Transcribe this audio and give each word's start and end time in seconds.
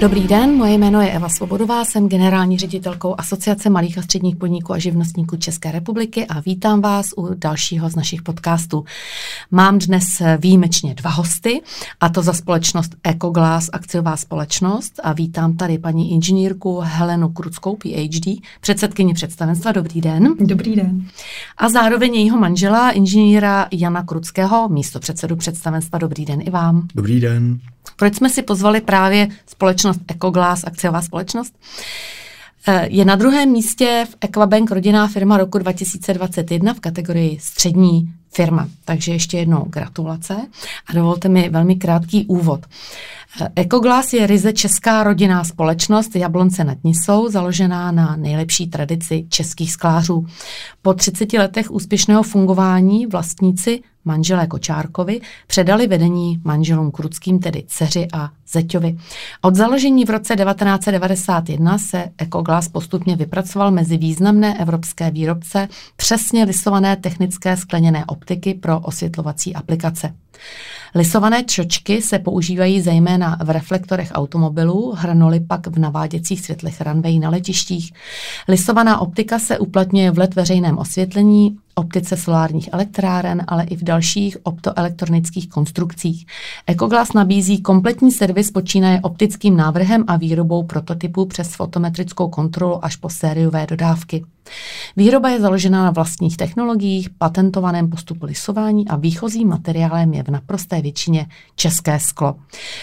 Dobrý 0.00 0.26
den, 0.28 0.56
moje 0.56 0.78
jméno 0.78 1.00
je 1.00 1.10
Eva 1.10 1.28
Svobodová, 1.28 1.84
jsem 1.84 2.08
generální 2.08 2.58
ředitelkou 2.58 3.14
Asociace 3.18 3.70
malých 3.70 3.98
a 3.98 4.02
středních 4.02 4.36
podniků 4.36 4.72
a 4.72 4.78
živnostníků 4.78 5.36
České 5.36 5.72
republiky 5.72 6.26
a 6.26 6.40
vítám 6.40 6.80
vás 6.80 7.06
u 7.16 7.34
dalšího 7.34 7.90
z 7.90 7.96
našich 7.96 8.22
podcastů. 8.22 8.84
Mám 9.50 9.78
dnes 9.78 10.04
výjimečně 10.38 10.94
dva 10.94 11.10
hosty, 11.10 11.60
a 12.00 12.08
to 12.08 12.22
za 12.22 12.32
společnost 12.32 12.94
Ecoglass 13.04 13.70
akciová 13.72 14.16
společnost 14.16 15.00
a 15.02 15.12
vítám 15.12 15.56
tady 15.56 15.78
paní 15.78 16.12
inženýrku 16.12 16.80
Helenu 16.84 17.28
Kruckou, 17.28 17.76
PhD, 17.76 18.40
předsedkyni 18.60 19.14
představenstva. 19.14 19.72
Dobrý 19.72 20.00
den. 20.00 20.34
Dobrý 20.40 20.76
den. 20.76 21.06
A 21.58 21.68
zároveň 21.68 22.14
jejího 22.14 22.38
manžela, 22.38 22.90
inženýra 22.90 23.68
Jana 23.72 24.02
Kruckého, 24.02 24.68
místo 24.68 25.00
předsedu 25.00 25.36
představenstva. 25.36 25.98
Dobrý 25.98 26.24
den 26.24 26.40
i 26.42 26.50
vám. 26.50 26.88
Dobrý 26.94 27.20
den. 27.20 27.60
Proč 27.96 28.14
jsme 28.14 28.30
si 28.30 28.42
pozvali 28.42 28.80
právě 28.80 29.28
společnost 29.46 29.89
Ecoglass, 30.08 30.64
akciová 30.64 31.02
společnost? 31.02 31.54
Eh, 32.68 32.86
je 32.90 33.04
na 33.04 33.16
druhém 33.16 33.50
místě 33.52 34.06
v 34.10 34.16
Equabank 34.20 34.70
rodinná 34.70 35.08
firma 35.08 35.36
roku 35.36 35.58
2021 35.58 36.74
v 36.74 36.80
kategorii 36.80 37.38
střední 37.40 38.12
firma. 38.32 38.68
Takže 38.84 39.12
ještě 39.12 39.38
jednou 39.38 39.64
gratulace 39.64 40.36
a 40.86 40.92
dovolte 40.92 41.28
mi 41.28 41.48
velmi 41.48 41.76
krátký 41.76 42.26
úvod. 42.26 42.66
Ecoglass 43.56 44.12
je 44.12 44.26
ryze 44.26 44.52
česká 44.52 45.02
rodinná 45.04 45.44
společnost 45.44 46.16
Jablonce 46.16 46.64
nad 46.64 46.78
Nisou, 46.84 47.30
založená 47.30 47.92
na 47.92 48.16
nejlepší 48.16 48.66
tradici 48.66 49.26
českých 49.28 49.72
sklářů. 49.72 50.26
Po 50.82 50.94
30 50.94 51.32
letech 51.32 51.70
úspěšného 51.70 52.22
fungování 52.22 53.06
vlastníci 53.06 53.82
manželé 54.04 54.46
Kočárkovi 54.46 55.20
předali 55.46 55.86
vedení 55.86 56.40
manželům 56.44 56.90
Kruckým, 56.90 57.38
tedy 57.38 57.64
dceři 57.66 58.08
a 58.12 58.30
Zeťovi. 58.48 58.98
Od 59.42 59.54
založení 59.54 60.04
v 60.04 60.10
roce 60.10 60.36
1991 60.36 61.78
se 61.78 62.04
Ecoglass 62.18 62.68
postupně 62.68 63.16
vypracoval 63.16 63.70
mezi 63.70 63.96
významné 63.96 64.58
evropské 64.58 65.10
výrobce 65.10 65.68
přesně 65.96 66.44
lisované 66.44 66.96
technické 66.96 67.56
skleněné 67.56 68.04
optiky 68.06 68.54
pro 68.54 68.80
osvětlovací 68.80 69.54
aplikace. 69.54 70.14
Lisované 70.94 71.44
čočky 71.44 72.02
se 72.02 72.18
používají 72.18 72.80
zejména 72.80 73.38
v 73.44 73.50
reflektorech 73.50 74.10
automobilů, 74.14 74.94
hranoly 74.96 75.40
pak 75.40 75.66
v 75.66 75.78
naváděcích 75.78 76.40
světlech 76.40 76.80
runway 76.80 77.18
na 77.18 77.30
letištích. 77.30 77.92
Lisovaná 78.48 78.98
optika 78.98 79.38
se 79.38 79.58
uplatňuje 79.58 80.10
v 80.10 80.18
let 80.18 80.34
veřejném 80.34 80.78
osvětlení, 80.78 81.56
optice 81.80 82.16
solárních 82.16 82.68
elektráren, 82.72 83.44
ale 83.48 83.64
i 83.64 83.76
v 83.76 83.82
dalších 83.84 84.36
optoelektronických 84.42 85.48
konstrukcích. 85.48 86.26
Ecoglass 86.66 87.12
nabízí 87.12 87.62
kompletní 87.62 88.12
servis 88.12 88.50
počínaje 88.50 89.00
optickým 89.00 89.56
návrhem 89.56 90.04
a 90.06 90.16
výrobou 90.16 90.62
prototypů 90.62 91.26
přes 91.26 91.54
fotometrickou 91.54 92.28
kontrolu 92.28 92.84
až 92.84 92.96
po 92.96 93.10
sériové 93.10 93.66
dodávky. 93.66 94.24
Výroba 94.96 95.28
je 95.28 95.40
založena 95.40 95.84
na 95.84 95.90
vlastních 95.90 96.36
technologiích, 96.36 97.10
patentovaném 97.10 97.90
postupu 97.90 98.26
lisování 98.26 98.88
a 98.88 98.96
výchozím 98.96 99.48
materiálem 99.48 100.14
je 100.14 100.22
v 100.22 100.28
naprosté 100.28 100.82
většině 100.82 101.26
české 101.56 102.00
sklo. 102.00 102.34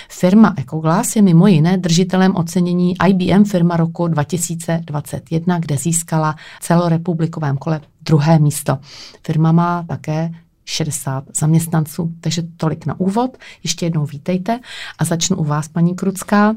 Firma 0.09 0.54
Ecoglass 0.58 1.16
je 1.16 1.22
mimo 1.22 1.48
jiné 1.48 1.78
držitelem 1.78 2.36
ocenění 2.36 2.95
IBM 3.08 3.44
firma 3.44 3.78
roku 3.78 4.08
2021, 4.08 5.59
kde 5.59 5.78
získala 5.78 6.36
celorepublikovém 6.61 7.58
kole 7.58 7.82
druhé 8.08 8.40
místo. 8.40 8.78
Firma 9.23 9.52
má 9.52 9.84
také 9.88 10.32
60 10.66 11.23
zaměstnanců. 11.36 12.12
Takže 12.22 12.44
tolik 12.58 12.86
na 12.86 13.00
úvod. 13.00 13.38
Ještě 13.64 13.86
jednou 13.86 14.06
vítejte 14.06 14.60
a 15.00 15.06
začnu 15.06 15.38
u 15.38 15.44
vás, 15.44 15.68
paní 15.68 15.95
Krucká. 15.95 16.56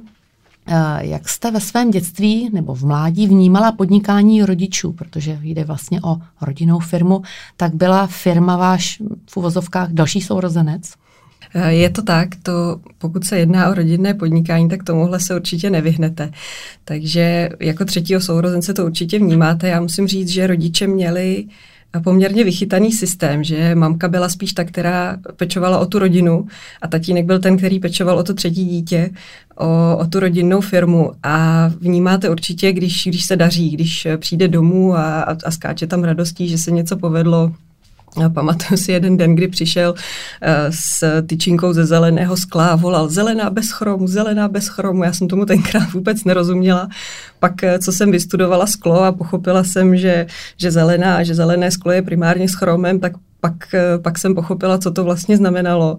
Eh, 0.66 1.06
jak 1.06 1.28
jste 1.28 1.50
ve 1.50 1.60
svém 1.60 1.90
dětství 1.90 2.50
nebo 2.52 2.74
v 2.74 2.84
mládí 2.84 3.26
vnímala 3.26 3.72
podnikání 3.72 4.42
rodičů, 4.42 4.92
protože 4.92 5.38
jde 5.42 5.64
vlastně 5.64 6.00
o 6.02 6.16
rodinnou 6.40 6.78
firmu, 6.78 7.22
tak 7.56 7.74
byla 7.74 8.06
firma 8.06 8.56
váš 8.56 9.02
v 9.30 9.36
uvozovkách 9.36 9.88
další 9.92 10.20
sourozenec? 10.20 10.92
Eh, 11.54 11.72
je 11.72 11.90
to 11.90 12.02
tak, 12.02 12.28
to, 12.42 12.80
pokud 12.98 13.24
se 13.24 13.38
jedná 13.38 13.70
o 13.70 13.74
rodinné 13.74 14.14
podnikání, 14.14 14.68
tak 14.68 14.84
tomuhle 14.84 15.20
se 15.20 15.34
určitě 15.34 15.70
nevyhnete. 15.70 16.30
Takže 16.84 17.48
jako 17.60 17.84
třetího 17.84 18.20
sourozence 18.20 18.74
to 18.74 18.86
určitě 18.86 19.18
vnímáte. 19.18 19.68
Já 19.68 19.80
musím 19.80 20.06
říct, 20.06 20.28
že 20.28 20.46
rodiče 20.46 20.86
měli 20.86 21.44
poměrně 22.04 22.44
vychytaný 22.44 22.92
systém, 22.92 23.44
že 23.44 23.74
mamka 23.74 24.08
byla 24.08 24.28
spíš 24.28 24.52
ta, 24.52 24.64
která 24.64 25.16
pečovala 25.36 25.78
o 25.78 25.86
tu 25.86 25.98
rodinu 25.98 26.46
a 26.82 26.88
tatínek 26.88 27.26
byl 27.26 27.38
ten, 27.38 27.56
který 27.56 27.80
pečoval 27.80 28.18
o 28.18 28.22
to 28.22 28.34
třetí 28.34 28.64
dítě, 28.64 29.10
o, 29.56 29.96
o 29.96 30.06
tu 30.06 30.20
rodinnou 30.20 30.60
firmu 30.60 31.12
a 31.22 31.66
vnímáte 31.80 32.30
určitě, 32.30 32.72
když, 32.72 33.06
když 33.06 33.24
se 33.24 33.36
daří, 33.36 33.70
když 33.70 34.06
přijde 34.16 34.48
domů 34.48 34.94
a, 34.94 35.22
a, 35.22 35.36
a 35.44 35.50
skáče 35.50 35.86
tam 35.86 36.04
radostí, 36.04 36.48
že 36.48 36.58
se 36.58 36.70
něco 36.70 36.96
povedlo, 36.96 37.52
já 38.18 38.28
pamatuju 38.28 38.78
si 38.78 38.92
jeden 38.92 39.16
den, 39.16 39.34
kdy 39.34 39.48
přišel 39.48 39.90
uh, 39.90 39.96
s 40.70 41.22
tyčinkou 41.26 41.72
ze 41.72 41.86
zeleného 41.86 42.36
skla 42.36 42.66
a 42.66 42.76
volal 42.76 43.08
zelená 43.08 43.50
bez 43.50 43.70
chromu, 43.70 44.06
zelená 44.06 44.48
bez 44.48 44.68
chromu. 44.68 45.04
Já 45.04 45.12
jsem 45.12 45.28
tomu 45.28 45.46
tenkrát 45.46 45.92
vůbec 45.92 46.24
nerozuměla. 46.24 46.88
Pak, 47.38 47.64
eh, 47.64 47.78
co 47.78 47.92
jsem 47.92 48.10
vystudovala 48.10 48.66
sklo 48.66 49.02
a 49.02 49.12
pochopila 49.12 49.64
jsem, 49.64 49.96
že, 49.96 50.26
že 50.56 50.70
zelená, 50.70 51.22
že 51.22 51.34
zelené 51.34 51.70
sklo 51.70 51.92
je 51.92 52.02
primárně 52.02 52.48
s 52.48 52.54
chromem, 52.54 53.00
tak 53.00 53.12
pak, 53.40 53.74
eh, 53.74 53.98
pak 53.98 54.18
jsem 54.18 54.34
pochopila, 54.34 54.78
co 54.78 54.90
to 54.90 55.04
vlastně 55.04 55.36
znamenalo. 55.36 55.98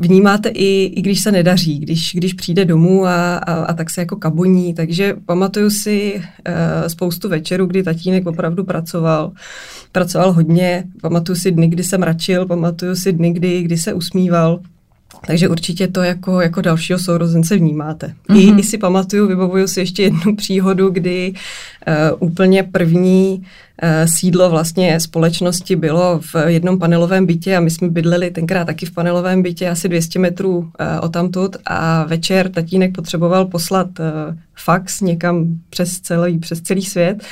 Vnímáte 0.00 0.48
i, 0.48 0.84
i 0.84 1.02
když 1.02 1.20
se 1.20 1.32
nedaří, 1.32 1.78
když, 1.78 2.12
když 2.14 2.32
přijde 2.32 2.64
domů 2.64 3.06
a, 3.06 3.36
a, 3.36 3.54
a 3.54 3.72
tak 3.72 3.90
se 3.90 4.00
jako 4.00 4.16
kaboní. 4.16 4.74
Takže 4.74 5.16
pamatuju 5.26 5.70
si 5.70 6.14
uh, 6.14 6.88
spoustu 6.88 7.28
večerů, 7.28 7.66
kdy 7.66 7.82
tatínek 7.82 8.26
opravdu 8.26 8.64
pracoval. 8.64 9.32
Pracoval 9.92 10.32
hodně. 10.32 10.84
Pamatuju 11.00 11.36
si 11.36 11.50
dny, 11.50 11.68
kdy 11.68 11.84
se 11.84 11.98
mračil, 11.98 12.46
pamatuju 12.46 12.96
si 12.96 13.12
dny, 13.12 13.32
kdy, 13.32 13.62
kdy 13.62 13.78
se 13.78 13.94
usmíval. 13.94 14.60
Takže 15.26 15.48
určitě 15.48 15.88
to 15.88 16.02
jako, 16.02 16.40
jako 16.40 16.60
dalšího 16.60 16.98
sourozence 16.98 17.56
vnímáte. 17.56 18.06
Mm-hmm. 18.06 18.38
I, 18.38 18.46
mhm. 18.46 18.58
I 18.58 18.62
si 18.62 18.78
pamatuju, 18.78 19.26
vybavuju 19.26 19.68
si 19.68 19.80
ještě 19.80 20.02
jednu 20.02 20.36
příhodu, 20.36 20.90
kdy 20.90 21.32
uh, 21.32 22.28
úplně 22.28 22.62
první 22.62 23.42
sídlo 24.04 24.50
vlastně 24.50 25.00
společnosti 25.00 25.76
bylo 25.76 26.20
v 26.20 26.34
jednom 26.46 26.78
panelovém 26.78 27.26
bytě 27.26 27.56
a 27.56 27.60
my 27.60 27.70
jsme 27.70 27.88
bydleli 27.88 28.30
tenkrát 28.30 28.64
taky 28.64 28.86
v 28.86 28.90
panelovém 28.90 29.42
bytě 29.42 29.68
asi 29.68 29.88
200 29.88 30.18
metrů 30.18 30.70
eh, 30.78 31.00
odtamtud. 31.00 31.56
A 31.66 32.04
večer 32.04 32.48
tatínek 32.48 32.94
potřeboval 32.94 33.44
poslat 33.44 33.88
eh, 34.00 34.36
fax 34.64 35.00
někam 35.00 35.46
přes 35.70 36.00
celý, 36.00 36.38
přes 36.38 36.60
celý 36.60 36.82
svět 36.82 37.24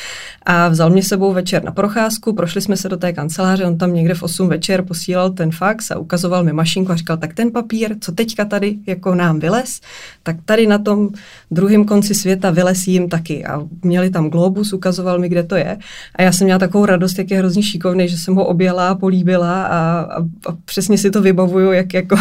a 0.42 0.68
vzal 0.68 0.90
mě 0.90 1.02
sebou 1.02 1.32
večer 1.32 1.64
na 1.64 1.72
procházku, 1.72 2.32
prošli 2.32 2.60
jsme 2.60 2.76
se 2.76 2.88
do 2.88 2.96
té 2.96 3.12
kanceláře, 3.12 3.64
on 3.64 3.78
tam 3.78 3.94
někde 3.94 4.14
v 4.14 4.22
8 4.22 4.48
večer 4.48 4.84
posílal 4.84 5.30
ten 5.30 5.50
fax 5.50 5.90
a 5.90 5.98
ukazoval 5.98 6.44
mi 6.44 6.52
mašinku 6.52 6.92
a 6.92 6.96
říkal, 6.96 7.16
tak 7.16 7.34
ten 7.34 7.50
papír, 7.50 7.96
co 8.00 8.12
teďka 8.12 8.44
tady 8.44 8.76
jako 8.86 9.14
nám 9.14 9.38
vylez, 9.38 9.80
tak 10.22 10.36
tady 10.44 10.66
na 10.66 10.78
tom 10.78 11.08
druhém 11.50 11.84
konci 11.84 12.14
světa 12.14 12.50
vylez 12.50 12.86
jim 12.86 13.08
taky. 13.08 13.44
A 13.44 13.60
měli 13.82 14.10
tam 14.10 14.30
globus, 14.30 14.72
ukazoval 14.72 15.18
mi, 15.18 15.28
kde 15.28 15.42
to 15.42 15.56
je. 15.56 15.78
A 16.14 16.22
já 16.22 16.32
jsem 16.38 16.44
měla 16.44 16.58
takovou 16.58 16.86
radost, 16.86 17.18
jak 17.18 17.30
je 17.30 17.38
hrozně 17.38 17.62
šikovný, 17.62 18.08
že 18.08 18.18
jsem 18.18 18.34
ho 18.34 18.44
objela, 18.44 18.94
políbila 18.94 19.62
a, 19.62 20.00
a, 20.00 20.20
a 20.46 20.56
přesně 20.64 20.98
si 20.98 21.10
to 21.10 21.22
vybavuju, 21.22 21.72
jak, 21.72 21.94
jako, 21.94 22.16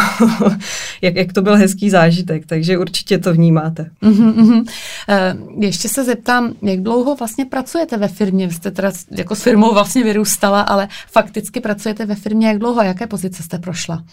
jak, 1.01 1.15
jak 1.15 1.33
to 1.33 1.41
byl 1.41 1.55
hezký 1.55 1.89
zážitek, 1.89 2.45
takže 2.45 2.77
určitě 2.77 3.17
to 3.17 3.33
vnímáte. 3.33 3.89
Uh-huh, 4.03 4.33
uh-huh. 4.33 4.59
Uh, 4.59 5.63
ještě 5.63 5.89
se 5.89 6.03
zeptám, 6.03 6.53
jak 6.61 6.79
dlouho 6.79 7.15
vlastně 7.15 7.45
pracujete 7.45 7.97
ve 7.97 8.07
firmě? 8.07 8.47
Vy 8.47 8.53
jste 8.53 8.71
teda 8.71 8.91
jako 9.11 9.35
s 9.35 9.41
firmou 9.41 9.73
vlastně 9.73 10.03
vyrůstala, 10.03 10.61
ale 10.61 10.87
fakticky 11.11 11.59
pracujete 11.59 12.05
ve 12.05 12.15
firmě 12.15 12.47
jak 12.47 12.57
dlouho? 12.57 12.81
Jaké 12.81 13.07
pozice 13.07 13.43
jste 13.43 13.59
prošla? 13.59 14.03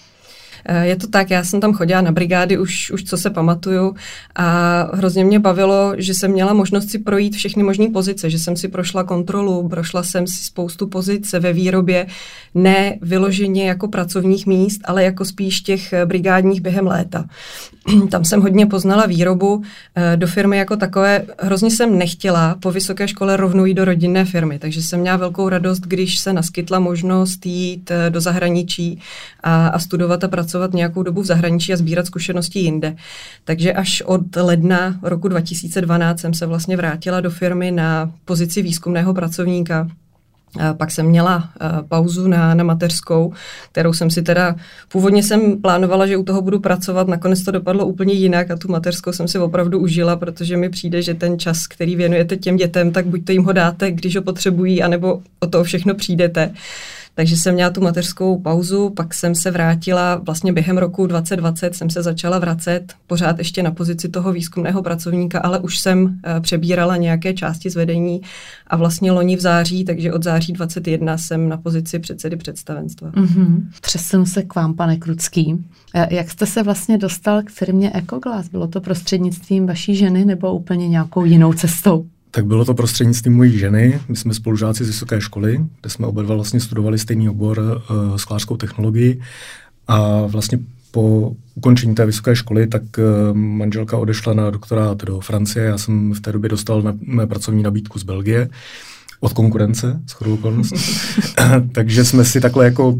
Eh, 0.66 0.87
je 0.87 0.96
to 0.96 1.06
tak, 1.06 1.31
já 1.31 1.44
jsem 1.44 1.61
tam 1.61 1.72
chodila 1.72 2.00
na 2.00 2.12
brigády 2.12 2.58
už, 2.58 2.90
už 2.90 3.05
co 3.05 3.16
se 3.16 3.31
pamatuju 3.31 3.94
a 4.34 4.78
hrozně 4.96 5.25
mě 5.25 5.38
bavilo, 5.38 5.93
že 5.96 6.14
jsem 6.14 6.31
měla 6.31 6.52
možnost 6.52 6.90
si 6.90 6.99
projít 6.99 7.37
všechny 7.37 7.62
možné 7.62 7.88
pozice, 7.88 8.31
že 8.31 8.38
jsem 8.38 8.56
si 8.56 8.69
prošla 8.69 9.05
kontrolu, 9.05 9.69
prošla 9.69 10.02
jsem 10.02 10.26
si 10.26 10.44
spoustu 10.44 10.87
pozic 10.87 11.32
ve 11.32 11.52
výrobě, 11.52 12.06
ne 12.55 12.99
vyloženě 13.02 13.69
jako 13.69 13.88
pracovních 13.88 14.46
míst, 14.46 14.81
ale 14.84 15.05
jako 15.05 15.25
spíš 15.25 15.61
těch 15.61 15.93
eh, 15.93 16.06
brigádních 16.06 16.61
během 16.61 16.87
léta. 16.87 17.25
tam 18.10 18.25
jsem 18.25 18.40
hodně 18.40 18.67
poznala 18.67 19.06
výrobu 19.06 19.62
eh, 19.94 20.17
do 20.17 20.26
firmy 20.26 20.56
jako 20.56 20.76
takové. 20.76 21.26
Hrozně 21.38 21.70
jsem 21.70 21.99
nechtěla 21.99 22.56
po 22.60 22.72
vysoké 22.72 23.08
škole 23.08 23.37
rovnou 23.37 23.64
jít 23.64 23.75
do 23.75 23.84
rodinné 23.84 24.25
firmy, 24.25 24.58
takže 24.58 24.82
jsem 24.82 25.00
měla 25.00 25.17
velkou 25.17 25.49
radost, 25.49 25.81
když 25.81 26.19
se 26.19 26.32
naskytla 26.32 26.78
možnost 26.78 27.46
jít 27.46 27.93
do 28.08 28.20
zahraničí 28.20 29.00
a, 29.43 29.69
a 29.69 29.78
studovat 29.78 30.25
a 30.25 30.28
pracovat 30.28 30.54
pracovat 30.55 30.75
nějakou 30.75 31.03
dobu 31.03 31.23
v 31.23 31.25
zahraničí 31.25 31.73
a 31.73 31.77
sbírat 31.77 32.06
zkušenosti 32.06 32.59
jinde. 32.59 32.97
Takže 33.45 33.73
až 33.73 34.03
od 34.06 34.37
ledna 34.37 34.99
roku 35.03 35.29
2012 35.29 36.21
jsem 36.21 36.35
se 36.35 36.47
vlastně 36.47 36.77
vrátila 36.77 37.21
do 37.21 37.31
firmy 37.31 37.71
na 37.71 38.12
pozici 38.25 38.62
výzkumného 38.62 39.15
pracovníka 39.15 39.89
Pak 40.77 40.91
jsem 40.91 41.06
měla 41.06 41.51
pauzu 41.89 42.29
na, 42.29 42.55
na 42.55 42.65
mateřskou, 42.65 43.33
kterou 43.73 43.93
jsem 43.93 44.11
si 44.11 44.23
teda, 44.23 44.56
původně 44.93 45.23
jsem 45.23 45.62
plánovala, 45.62 46.06
že 46.06 46.17
u 46.17 46.23
toho 46.23 46.43
budu 46.43 46.61
pracovat, 46.61 47.09
nakonec 47.09 47.43
to 47.43 47.51
dopadlo 47.51 47.87
úplně 47.87 48.15
jinak 48.15 48.51
a 48.51 48.56
tu 48.56 48.69
mateřskou 48.69 49.12
jsem 49.12 49.29
si 49.29 49.39
opravdu 49.39 49.79
užila, 49.79 50.17
protože 50.17 50.56
mi 50.56 50.69
přijde, 50.69 51.03
že 51.03 51.15
ten 51.15 51.39
čas, 51.39 51.67
který 51.67 51.97
věnujete 51.97 52.37
těm 52.37 52.56
dětem, 52.56 52.93
tak 52.93 53.06
buď 53.06 53.25
to 53.25 53.33
jim 53.33 53.45
ho 53.45 53.53
dáte, 53.53 53.91
když 53.91 54.17
ho 54.17 54.23
potřebují, 54.23 54.83
anebo 54.83 55.23
o 55.41 55.47
to 55.47 55.65
všechno 55.65 55.95
přijdete. 55.95 56.55
Takže 57.14 57.37
jsem 57.37 57.55
měla 57.55 57.70
tu 57.70 57.81
mateřskou 57.81 58.38
pauzu, 58.38 58.90
pak 58.90 59.14
jsem 59.14 59.34
se 59.34 59.50
vrátila, 59.50 60.14
vlastně 60.16 60.52
během 60.52 60.78
roku 60.78 61.06
2020 61.06 61.75
jsem 61.75 61.90
se 61.90 62.02
začala 62.02 62.38
vracet, 62.38 62.94
pořád 63.06 63.38
ještě 63.38 63.62
na 63.62 63.70
pozici 63.70 64.08
toho 64.08 64.32
výzkumného 64.32 64.82
pracovníka, 64.82 65.40
ale 65.40 65.58
už 65.58 65.78
jsem 65.78 66.20
eh, 66.25 66.40
přebírala 66.40 66.96
nějaké 66.96 67.34
části 67.34 67.70
z 67.70 67.76
vedení 67.76 68.20
a 68.66 68.76
vlastně 68.76 69.12
loni 69.12 69.37
v 69.37 69.40
září, 69.40 69.84
takže 69.84 70.12
od 70.12 70.22
září 70.22 70.52
21 70.52 71.19
jsem 71.19 71.49
na 71.49 71.56
pozici 71.56 71.99
předsedy 71.99 72.37
představenstva. 72.37 73.11
Mm-hmm. 73.11 73.62
Přesunu 73.81 74.26
se 74.26 74.43
k 74.43 74.55
vám, 74.55 74.75
pane 74.75 74.96
Krucký. 74.96 75.64
Eh, 75.94 76.14
jak 76.14 76.31
jste 76.31 76.46
se 76.46 76.62
vlastně 76.62 76.99
dostal 76.99 77.43
k 77.43 77.50
firmě 77.50 77.93
Ecoglass? 77.94 78.49
Bylo 78.49 78.67
to 78.67 78.81
prostřednictvím 78.81 79.67
vaší 79.67 79.96
ženy 79.96 80.25
nebo 80.25 80.55
úplně 80.55 80.88
nějakou 80.88 81.25
jinou 81.25 81.52
cestou? 81.52 82.06
Tak 82.34 82.46
bylo 82.46 82.64
to 82.64 82.75
prostřednictvím 82.75 83.32
mojí 83.32 83.58
ženy. 83.58 84.00
My 84.08 84.16
jsme 84.16 84.34
spolužáci 84.34 84.84
z 84.84 84.86
vysoké 84.86 85.20
školy, 85.20 85.60
kde 85.81 85.90
jsme 85.90 86.06
oba 86.06 86.22
dva 86.22 86.34
vlastně 86.34 86.60
studovali 86.60 86.98
stejný 86.98 87.28
obor 87.28 87.58
uh, 87.58 88.16
sklářskou 88.16 88.56
technologii. 88.56 89.20
A 89.88 90.26
vlastně 90.26 90.58
po 90.90 91.32
ukončení 91.54 91.94
té 91.94 92.06
vysoké 92.06 92.36
školy, 92.36 92.66
tak 92.66 92.82
uh, 92.82 93.36
manželka 93.36 93.96
odešla 93.96 94.34
na 94.34 94.50
doktorát 94.50 94.98
do 95.04 95.20
Francie. 95.20 95.64
Já 95.64 95.78
jsem 95.78 96.12
v 96.12 96.20
té 96.20 96.32
době 96.32 96.50
dostal 96.50 96.82
na, 96.82 96.94
mé 97.00 97.26
pracovní 97.26 97.62
nabídku 97.62 97.98
z 97.98 98.02
Belgie. 98.02 98.46
Uh, 98.46 98.52
od 99.25 99.32
konkurence, 99.32 100.00
shodou 100.09 100.35
okolností. 100.35 100.76
Takže 101.73 102.05
jsme 102.05 102.25
si 102.25 102.41
takhle 102.41 102.65
jako 102.65 102.94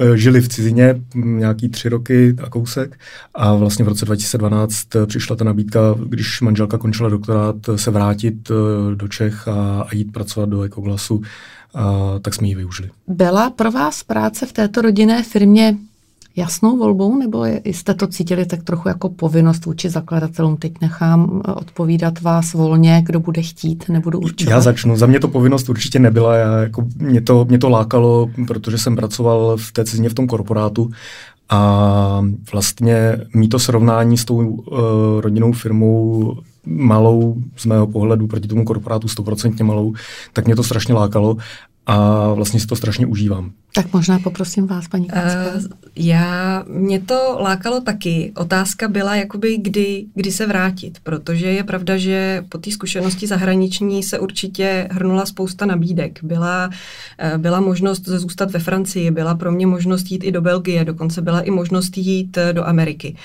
e, 0.00 0.16
žili 0.16 0.40
v 0.40 0.48
cizině 0.48 1.00
nějaký 1.14 1.68
tři 1.68 1.88
roky 1.88 2.36
a 2.42 2.50
kousek 2.50 3.00
a 3.34 3.54
vlastně 3.54 3.84
v 3.84 3.88
roce 3.88 4.04
2012 4.04 4.86
přišla 5.06 5.36
ta 5.36 5.44
nabídka, 5.44 5.80
když 6.06 6.40
manželka 6.40 6.78
končila 6.78 7.08
doktorát, 7.08 7.56
se 7.76 7.90
vrátit 7.90 8.50
e, 8.50 8.54
do 8.94 9.08
Čech 9.08 9.48
a, 9.48 9.82
a 9.82 9.94
jít 9.94 10.12
pracovat 10.12 10.48
do 10.48 10.62
Ekoglasu, 10.62 11.22
a 11.74 12.14
tak 12.22 12.34
jsme 12.34 12.48
ji 12.48 12.54
využili. 12.54 12.90
Byla 13.08 13.50
pro 13.50 13.70
vás 13.70 14.02
práce 14.02 14.46
v 14.46 14.52
této 14.52 14.82
rodinné 14.82 15.22
firmě 15.22 15.76
jasnou 16.36 16.76
volbou, 16.76 17.18
nebo 17.18 17.44
jste 17.64 17.94
to 17.94 18.06
cítili 18.06 18.46
tak 18.46 18.62
trochu 18.62 18.88
jako 18.88 19.08
povinnost 19.08 19.66
vůči 19.66 19.90
zakladatelům? 19.90 20.56
Teď 20.56 20.72
nechám 20.80 21.42
eh, 21.48 21.52
odpovídat 21.52 22.20
vás 22.20 22.52
volně, 22.52 23.02
kdo 23.06 23.20
bude 23.20 23.42
chtít, 23.42 23.84
nebudu 23.88 24.18
určovat. 24.18 24.50
Já 24.50 24.60
začnu. 24.60 24.96
Za 24.96 25.06
mě 25.06 25.20
to 25.20 25.28
povinnost 25.28 25.68
určitě 25.68 25.98
nebyla. 25.98 26.36
Já, 26.36 26.58
jako, 26.58 26.86
mě, 26.96 27.20
to, 27.20 27.44
mě 27.44 27.58
to 27.58 27.68
lákalo, 27.68 28.30
protože 28.46 28.78
jsem 28.78 28.96
pracoval 28.96 29.56
v 29.56 29.72
té 29.72 29.84
cizině 29.84 30.08
v 30.08 30.14
tom 30.14 30.26
korporátu 30.26 30.90
a 31.48 32.22
vlastně 32.52 33.18
mít 33.34 33.48
to 33.48 33.58
srovnání 33.58 34.18
s 34.18 34.24
tou 34.24 34.36
uh, 34.36 34.78
rodinnou 35.20 35.52
firmou 35.52 36.36
malou, 36.66 37.36
z 37.56 37.66
mého 37.66 37.86
pohledu, 37.86 38.26
proti 38.26 38.48
tomu 38.48 38.64
korporátu 38.64 39.08
stoprocentně 39.08 39.64
malou, 39.64 39.94
tak 40.32 40.46
mě 40.46 40.56
to 40.56 40.62
strašně 40.62 40.94
lákalo 40.94 41.36
a 41.86 42.28
vlastně 42.32 42.60
si 42.60 42.66
to 42.66 42.76
strašně 42.76 43.06
užívám. 43.06 43.52
Tak 43.74 43.92
možná 43.92 44.18
poprosím 44.18 44.66
vás, 44.66 44.88
paní 44.88 45.06
Uh, 45.06 45.62
já, 45.96 46.64
mě 46.68 47.00
to 47.00 47.38
lákalo 47.40 47.80
taky. 47.80 48.32
Otázka 48.36 48.88
byla, 48.88 49.16
jakoby 49.16 49.56
kdy, 49.56 50.06
kdy 50.14 50.32
se 50.32 50.46
vrátit, 50.46 50.98
protože 51.02 51.46
je 51.46 51.64
pravda, 51.64 51.96
že 51.96 52.44
po 52.48 52.58
té 52.58 52.70
zkušenosti 52.70 53.26
zahraniční 53.26 54.02
se 54.02 54.18
určitě 54.18 54.88
hrnula 54.90 55.26
spousta 55.26 55.66
nabídek. 55.66 56.18
Byla, 56.22 56.70
uh, 57.32 57.38
byla 57.38 57.60
možnost 57.60 58.08
zůstat 58.08 58.50
ve 58.50 58.58
Francii, 58.58 59.10
byla 59.10 59.34
pro 59.34 59.52
mě 59.52 59.66
možnost 59.66 60.10
jít 60.10 60.24
i 60.24 60.32
do 60.32 60.40
Belgie, 60.40 60.84
dokonce 60.84 61.22
byla 61.22 61.40
i 61.40 61.50
možnost 61.50 61.96
jít 61.96 62.38
do 62.52 62.66
Ameriky. 62.66 63.16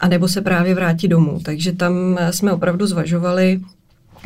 A 0.00 0.08
nebo 0.08 0.28
se 0.28 0.40
právě 0.40 0.74
vrátit 0.74 1.08
domů. 1.08 1.40
Takže 1.44 1.72
tam 1.72 2.18
jsme 2.30 2.52
opravdu 2.52 2.86
zvažovali, 2.86 3.60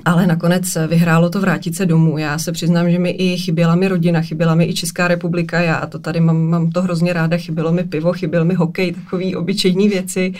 ale 0.04 0.26
nakonec 0.26 0.78
vyhrálo 0.88 1.30
to 1.30 1.40
vrátit 1.40 1.76
se 1.76 1.86
domů. 1.86 2.18
Já 2.18 2.38
se 2.38 2.52
přiznám, 2.52 2.90
že 2.90 2.98
mi 2.98 3.10
i 3.10 3.36
chyběla 3.36 3.74
mi 3.74 3.88
rodina, 3.88 4.20
chyběla 4.20 4.54
mi 4.54 4.64
i 4.64 4.74
Česká 4.74 5.08
republika, 5.08 5.60
já 5.60 5.86
to 5.86 5.98
tady 5.98 6.20
mám, 6.20 6.36
mám 6.36 6.70
to 6.70 6.82
hrozně 6.82 7.12
ráda, 7.12 7.36
chybělo 7.36 7.72
mi 7.72 7.84
pivo, 7.84 8.12
chyběl 8.12 8.44
mi 8.44 8.54
hokej, 8.54 8.92
takový 8.92 9.36
obyčejní 9.36 9.88
věci. 9.88 10.32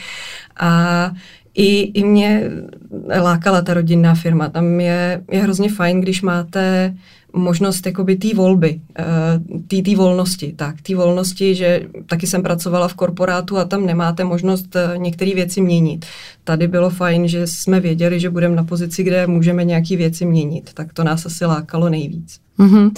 A 0.61 1.13
i, 1.55 1.81
i 1.81 2.05
mě 2.05 2.51
lákala 3.21 3.63
ta 3.63 3.75
rodinná 3.75 4.15
firma. 4.15 4.49
Tam 4.49 4.81
je, 4.81 5.23
je 5.31 5.43
hrozně 5.43 5.71
fajn, 5.71 6.01
když 6.01 6.23
máte 6.23 6.95
možnost 7.33 7.87
jakoby 7.87 8.17
té 8.17 8.35
volby, 8.35 8.81
eh, 8.99 9.05
té 9.83 9.97
volnosti, 9.97 10.53
tak, 10.57 10.83
té 10.83 10.95
volnosti, 10.95 11.55
že 11.55 11.83
taky 12.07 12.27
jsem 12.27 12.43
pracovala 12.43 12.89
v 12.89 12.95
korporátu 12.95 13.59
a 13.59 13.65
tam 13.65 13.87
nemáte 13.87 14.25
možnost 14.25 14.77
eh, 14.77 14.99
některé 14.99 15.35
věci 15.35 15.61
měnit. 15.61 16.07
Tady 16.45 16.69
bylo 16.69 16.91
fajn, 16.91 17.29
že 17.29 17.47
jsme 17.47 17.81
věděli, 17.81 18.21
že 18.21 18.31
budeme 18.31 18.57
na 18.57 18.65
pozici, 18.65 19.03
kde 19.03 19.27
můžeme 19.27 19.65
nějaké 19.65 19.97
věci 19.97 20.27
měnit, 20.27 20.71
tak 20.75 20.93
to 20.93 21.05
nás 21.05 21.27
asi 21.27 21.45
lákalo 21.45 21.89
nejvíc. 21.89 22.41
Mm-hmm. 22.59 22.91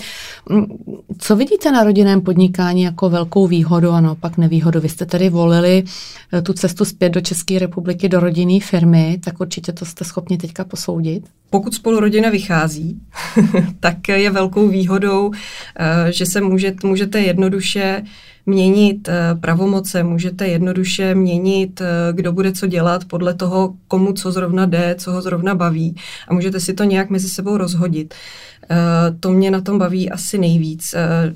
Co 1.19 1.37
vidíte 1.37 1.73
na 1.73 1.85
rodinném 1.85 2.21
podnikání 2.21 2.83
jako 2.83 3.11
velkou 3.11 3.47
výhodu 3.47 3.91
a 3.91 4.01
naopak 4.01 4.39
nevýhodu? 4.39 4.81
Vy 4.81 4.89
jste 4.89 5.07
tedy 5.07 5.29
volili 5.29 5.85
eh, 6.33 6.43
tu 6.43 6.53
cestu 6.53 6.85
zpět 6.85 7.11
do 7.11 7.21
České 7.21 7.59
republiky, 7.59 8.09
do 8.09 8.21
rodinné 8.21 8.61
firmy, 8.61 9.21
tak 9.25 9.41
určitě 9.41 9.73
to 9.73 9.85
jste 9.85 10.05
schopni 10.05 10.39
teďka 10.39 10.65
posoudit. 10.65 11.25
Pokud 11.51 11.75
spolu 11.75 12.01
rodina 12.01 12.31
vychází, 12.31 13.01
tak 13.81 14.09
je 14.09 14.31
velkou 14.31 14.69
výhodou, 14.69 15.31
eh, 15.79 16.13
že 16.13 16.27
se 16.27 16.41
můžete, 16.41 16.87
můžete 16.87 17.21
jednoduše 17.21 18.03
měnit 18.47 19.09
eh, 19.09 19.35
pravomoce, 19.41 20.03
můžete 20.03 20.49
jednoduše 20.49 21.15
měnit, 21.15 21.83
kdo 22.13 22.33
bude 22.33 22.53
co 22.53 22.67
dělat 22.67 23.05
podle 23.05 23.35
toho, 23.35 23.75
komu 23.89 24.13
co 24.13 24.33
zrovna 24.33 24.67
jde, 24.67 24.95
co 24.99 25.13
ho 25.13 25.23
zrovna 25.23 25.55
baví 25.55 25.97
a 26.29 26.35
můžete 26.35 26.61
si 26.61 26.75
to 26.75 26.85
nějak 26.85 27.11
mezi 27.11 27.29
sebou 27.29 27.57
rozhodit. 27.57 28.15
To 29.21 29.31
mě 29.31 29.51
na 29.51 29.61
tom 29.61 29.79
baví 29.79 30.11
asi 30.11 30.39
nejvíc. 30.39 30.95
Eh, 30.95 31.35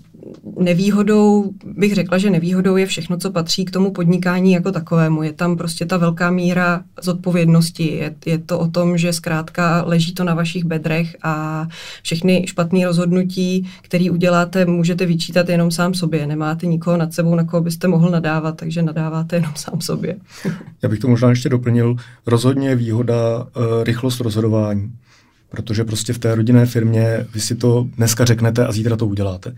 nevýhodou, 0.59 1.53
bych 1.65 1.95
řekla, 1.95 2.19
že 2.19 2.31
nevýhodou 2.31 2.77
je 2.77 2.87
všechno, 2.87 3.17
co 3.17 3.31
patří 3.31 3.65
k 3.65 3.71
tomu 3.71 3.93
podnikání 3.93 4.53
jako 4.53 4.73
takovému. 4.73 5.23
Je 5.23 5.33
tam 5.33 5.57
prostě 5.57 5.87
ta 5.87 5.97
velká 5.97 6.31
míra 6.31 6.83
zodpovědnosti. 7.03 7.87
Je, 7.87 8.15
je 8.27 8.39
to 8.39 8.59
o 8.59 8.69
tom, 8.69 8.99
že 8.99 9.13
zkrátka 9.13 9.83
leží 9.87 10.15
to 10.15 10.25
na 10.25 10.35
vašich 10.35 10.65
bedrech 10.65 11.17
a 11.23 11.67
všechny 12.03 12.45
špatné 12.49 12.87
rozhodnutí, 12.87 13.69
které 13.83 14.11
uděláte, 14.11 14.65
můžete 14.65 15.07
vyčítat 15.07 15.49
jenom 15.49 15.71
sám 15.71 15.95
sobě. 15.95 16.27
Nemáte 16.27 16.67
nikoho 16.67 16.97
nad 16.97 17.13
sebou, 17.13 17.35
na 17.35 17.45
koho 17.45 17.63
byste 17.63 17.89
mohl 17.89 18.11
nadávat, 18.11 18.57
takže 18.57 18.83
nadáváte 18.83 19.37
jenom 19.37 19.53
sám 19.57 19.81
sobě. 19.81 20.17
Já 20.83 20.89
bych 20.89 20.99
to 20.99 21.09
možná 21.09 21.31
ještě 21.31 21.49
doplnil. 21.49 21.97
Rozhodně 22.27 22.69
je 22.69 22.77
výhoda 22.77 23.39
uh, 23.39 23.85
rychlost 23.85 24.21
rozhodování 24.21 24.93
protože 25.55 25.85
prostě 25.85 26.13
v 26.13 26.19
té 26.19 26.35
rodinné 26.35 26.67
firmě 26.67 27.27
vy 27.35 27.41
si 27.41 27.55
to 27.55 27.87
dneska 27.97 28.25
řeknete 28.25 28.67
a 28.67 28.73
zítra 28.73 28.97
to 28.97 29.07
uděláte. 29.07 29.55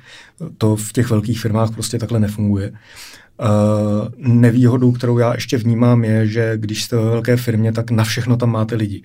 To 0.59 0.77
v 0.77 0.93
těch 0.93 1.11
velkých 1.11 1.41
firmách 1.41 1.71
prostě 1.71 1.99
takhle 1.99 2.21
nefunguje. 2.21 2.73
Uh, 3.41 4.09
nevýhodou, 4.17 4.93
kterou 4.93 5.19
já 5.19 5.35
ještě 5.35 5.59
vnímám, 5.59 6.05
je, 6.05 6.27
že 6.27 6.53
když 6.57 6.85
jste 6.85 6.97
ve 6.97 7.05
velké 7.05 7.37
firmě, 7.37 7.73
tak 7.73 7.91
na 7.91 8.05
všechno 8.05 8.37
tam 8.37 8.51
máte 8.51 8.77
lidi. 8.77 9.03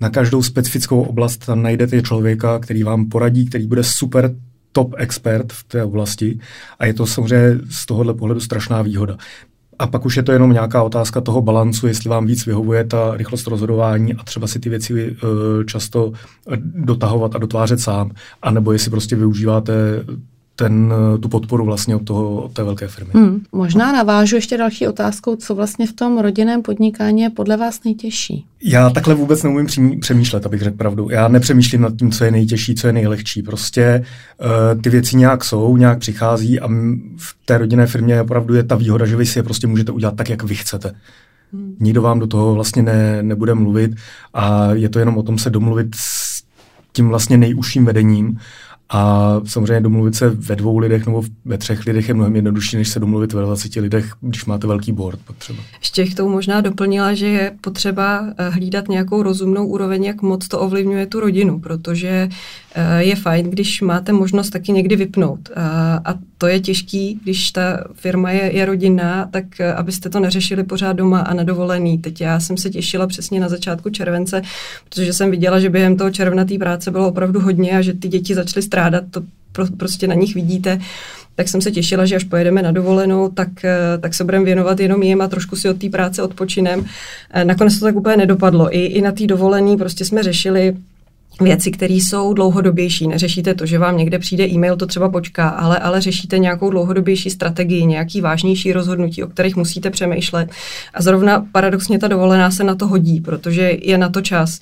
Na 0.00 0.10
každou 0.10 0.42
specifickou 0.42 1.02
oblast 1.02 1.46
tam 1.46 1.62
najdete 1.62 2.02
člověka, 2.02 2.58
který 2.58 2.82
vám 2.82 3.08
poradí, 3.08 3.46
který 3.46 3.66
bude 3.66 3.84
super 3.84 4.34
top 4.72 4.94
expert 4.98 5.52
v 5.52 5.64
té 5.64 5.84
oblasti 5.84 6.38
a 6.78 6.86
je 6.86 6.94
to 6.94 7.06
samozřejmě 7.06 7.58
z 7.70 7.86
tohohle 7.86 8.14
pohledu 8.14 8.40
strašná 8.40 8.82
výhoda. 8.82 9.16
A 9.78 9.86
pak 9.86 10.04
už 10.04 10.16
je 10.16 10.22
to 10.22 10.32
jenom 10.32 10.52
nějaká 10.52 10.82
otázka 10.82 11.20
toho 11.20 11.42
balancu, 11.42 11.86
jestli 11.86 12.10
vám 12.10 12.26
víc 12.26 12.46
vyhovuje 12.46 12.84
ta 12.84 13.16
rychlost 13.16 13.46
rozhodování 13.46 14.14
a 14.14 14.22
třeba 14.22 14.46
si 14.46 14.60
ty 14.60 14.68
věci 14.68 15.10
uh, 15.10 15.64
často 15.64 16.12
dotahovat 16.60 17.34
a 17.34 17.38
dotvářet 17.38 17.80
sám, 17.80 18.10
anebo 18.42 18.72
jestli 18.72 18.90
prostě 18.90 19.16
využíváte 19.16 19.72
ten, 20.56 20.94
tu 21.20 21.28
podporu 21.28 21.64
vlastně 21.64 21.96
od, 21.96 22.04
toho, 22.04 22.42
od 22.42 22.52
té 22.52 22.62
velké 22.62 22.88
firmy. 22.88 23.10
Hmm, 23.14 23.42
možná 23.52 23.92
navážu 23.92 24.36
ještě 24.36 24.58
další 24.58 24.88
otázkou, 24.88 25.36
co 25.36 25.54
vlastně 25.54 25.86
v 25.86 25.92
tom 25.92 26.18
rodinném 26.18 26.62
podnikání 26.62 27.22
je 27.22 27.30
podle 27.30 27.56
vás 27.56 27.84
nejtěžší? 27.84 28.46
Já 28.62 28.90
takhle 28.90 29.14
vůbec 29.14 29.42
neumím 29.42 29.66
přemýšlet, 30.00 30.46
abych 30.46 30.62
řekl 30.62 30.76
pravdu. 30.76 31.10
Já 31.10 31.28
nepřemýšlím 31.28 31.80
nad 31.80 31.96
tím, 31.96 32.10
co 32.10 32.24
je 32.24 32.30
nejtěžší, 32.30 32.74
co 32.74 32.86
je 32.86 32.92
nejlehčí. 32.92 33.42
Prostě 33.42 34.04
uh, 34.40 34.82
ty 34.82 34.90
věci 34.90 35.16
nějak 35.16 35.44
jsou, 35.44 35.76
nějak 35.76 35.98
přichází 35.98 36.60
a 36.60 36.68
v 37.16 37.36
té 37.44 37.58
rodinné 37.58 37.86
firmě 37.86 38.22
opravdu 38.22 38.54
je 38.54 38.62
ta 38.62 38.74
výhoda, 38.74 39.06
že 39.06 39.16
vy 39.16 39.26
si 39.26 39.38
je 39.38 39.42
prostě 39.42 39.66
můžete 39.66 39.92
udělat 39.92 40.16
tak, 40.16 40.30
jak 40.30 40.42
vy 40.42 40.54
chcete. 40.54 40.94
Hmm. 41.52 41.76
Nikdo 41.80 42.02
vám 42.02 42.18
do 42.18 42.26
toho 42.26 42.54
vlastně 42.54 42.82
ne, 42.82 43.22
nebude 43.22 43.54
mluvit 43.54 43.90
a 44.34 44.72
je 44.72 44.88
to 44.88 44.98
jenom 44.98 45.18
o 45.18 45.22
tom 45.22 45.38
se 45.38 45.50
domluvit 45.50 45.86
s 45.94 46.42
tím 46.92 47.08
vlastně 47.08 47.36
nejužším 47.36 47.84
vedením 47.84 48.38
A 48.88 49.34
samozřejmě 49.46 49.80
domluvit 49.80 50.14
se 50.14 50.30
ve 50.30 50.56
dvou 50.56 50.78
lidech 50.78 51.06
nebo 51.06 51.22
ve 51.44 51.58
třech 51.58 51.86
lidech 51.86 52.08
je 52.08 52.14
mnohem 52.14 52.36
jednodušší, 52.36 52.76
než 52.76 52.88
se 52.88 53.00
domluvit 53.00 53.32
ve 53.32 53.42
20 53.42 53.76
lidech, 53.76 54.12
když 54.20 54.44
máte 54.44 54.66
velký 54.66 54.92
board 54.92 55.20
potřeba. 55.26 55.58
Ještě 55.80 56.06
k 56.06 56.14
tomu 56.14 56.30
možná 56.30 56.60
doplnila, 56.60 57.14
že 57.14 57.26
je 57.26 57.52
potřeba 57.60 58.26
eh, 58.38 58.48
hlídat 58.48 58.88
nějakou 58.88 59.22
rozumnou 59.22 59.66
úroveň, 59.66 60.04
jak 60.04 60.22
moc 60.22 60.48
to 60.48 60.60
ovlivňuje 60.60 61.06
tu 61.06 61.20
rodinu, 61.20 61.60
protože 61.60 62.28
eh, 62.74 63.02
je 63.02 63.16
fajn, 63.16 63.50
když 63.50 63.80
máte 63.80 64.12
možnost 64.12 64.50
taky 64.50 64.72
někdy 64.72 64.96
vypnout. 64.96 65.50
A 66.04 66.14
to 66.38 66.46
je 66.46 66.60
těžký, 66.60 67.20
když 67.22 67.50
ta 67.50 67.84
firma 67.94 68.30
je, 68.30 68.56
je 68.56 68.64
rodinná, 68.64 69.28
tak 69.30 69.60
eh, 69.60 69.74
abyste 69.74 70.08
to 70.10 70.20
neřešili 70.20 70.64
pořád 70.64 70.92
doma 70.92 71.20
a 71.20 71.34
nedovolený. 71.34 71.98
Teď 71.98 72.20
já 72.20 72.40
jsem 72.40 72.56
se 72.56 72.70
těšila 72.70 73.06
přesně 73.06 73.40
na 73.40 73.48
začátku 73.48 73.90
července, 73.90 74.42
protože 74.88 75.12
jsem 75.12 75.30
viděla, 75.30 75.60
že 75.60 75.70
během 75.70 75.96
toho 75.96 76.10
června 76.10 76.44
té 76.44 76.58
práce 76.58 76.90
bylo 76.90 77.08
opravdu 77.08 77.40
hodně 77.40 77.78
a 77.78 77.82
že 77.82 77.92
ty 77.92 78.08
děti 78.08 78.34
začaly 78.34 78.62
strádat, 78.76 79.04
to 79.10 79.22
pro, 79.52 79.66
prostě 79.76 80.06
na 80.08 80.14
nich 80.14 80.34
vidíte, 80.34 80.78
tak 81.34 81.48
jsem 81.48 81.60
se 81.60 81.70
těšila, 81.70 82.06
že 82.06 82.16
až 82.16 82.24
pojedeme 82.24 82.62
na 82.62 82.72
dovolenou, 82.72 83.28
tak, 83.28 83.64
eh, 83.64 83.98
tak 84.00 84.14
se 84.14 84.24
budeme 84.24 84.44
věnovat 84.44 84.80
jenom 84.80 85.02
jim 85.02 85.20
a 85.20 85.28
trošku 85.28 85.56
si 85.56 85.68
od 85.68 85.80
té 85.80 85.88
práce 85.88 86.22
odpočinem. 86.22 86.84
Eh, 87.30 87.44
nakonec 87.44 87.78
to 87.78 87.84
tak 87.84 87.96
úplně 87.96 88.16
nedopadlo. 88.16 88.76
I, 88.76 88.84
i 88.84 89.00
na 89.00 89.12
té 89.12 89.26
dovolené 89.26 89.76
prostě 89.76 90.04
jsme 90.04 90.22
řešili 90.22 90.76
věci, 91.40 91.70
které 91.70 91.94
jsou 91.94 92.34
dlouhodobější. 92.34 93.08
Neřešíte 93.08 93.54
to, 93.54 93.66
že 93.66 93.78
vám 93.78 93.96
někde 93.96 94.18
přijde 94.18 94.48
e-mail, 94.48 94.76
to 94.76 94.86
třeba 94.86 95.08
počká, 95.08 95.48
ale, 95.48 95.78
ale 95.78 96.00
řešíte 96.00 96.38
nějakou 96.38 96.70
dlouhodobější 96.70 97.30
strategii, 97.30 97.86
nějaký 97.86 98.20
vážnější 98.20 98.72
rozhodnutí, 98.72 99.22
o 99.22 99.26
kterých 99.26 99.56
musíte 99.56 99.90
přemýšlet. 99.90 100.50
A 100.94 101.02
zrovna 101.02 101.46
paradoxně 101.52 101.98
ta 101.98 102.08
dovolená 102.08 102.50
se 102.50 102.64
na 102.64 102.74
to 102.74 102.86
hodí, 102.86 103.20
protože 103.20 103.78
je 103.82 103.98
na 103.98 104.08
to 104.08 104.20
čas 104.20 104.60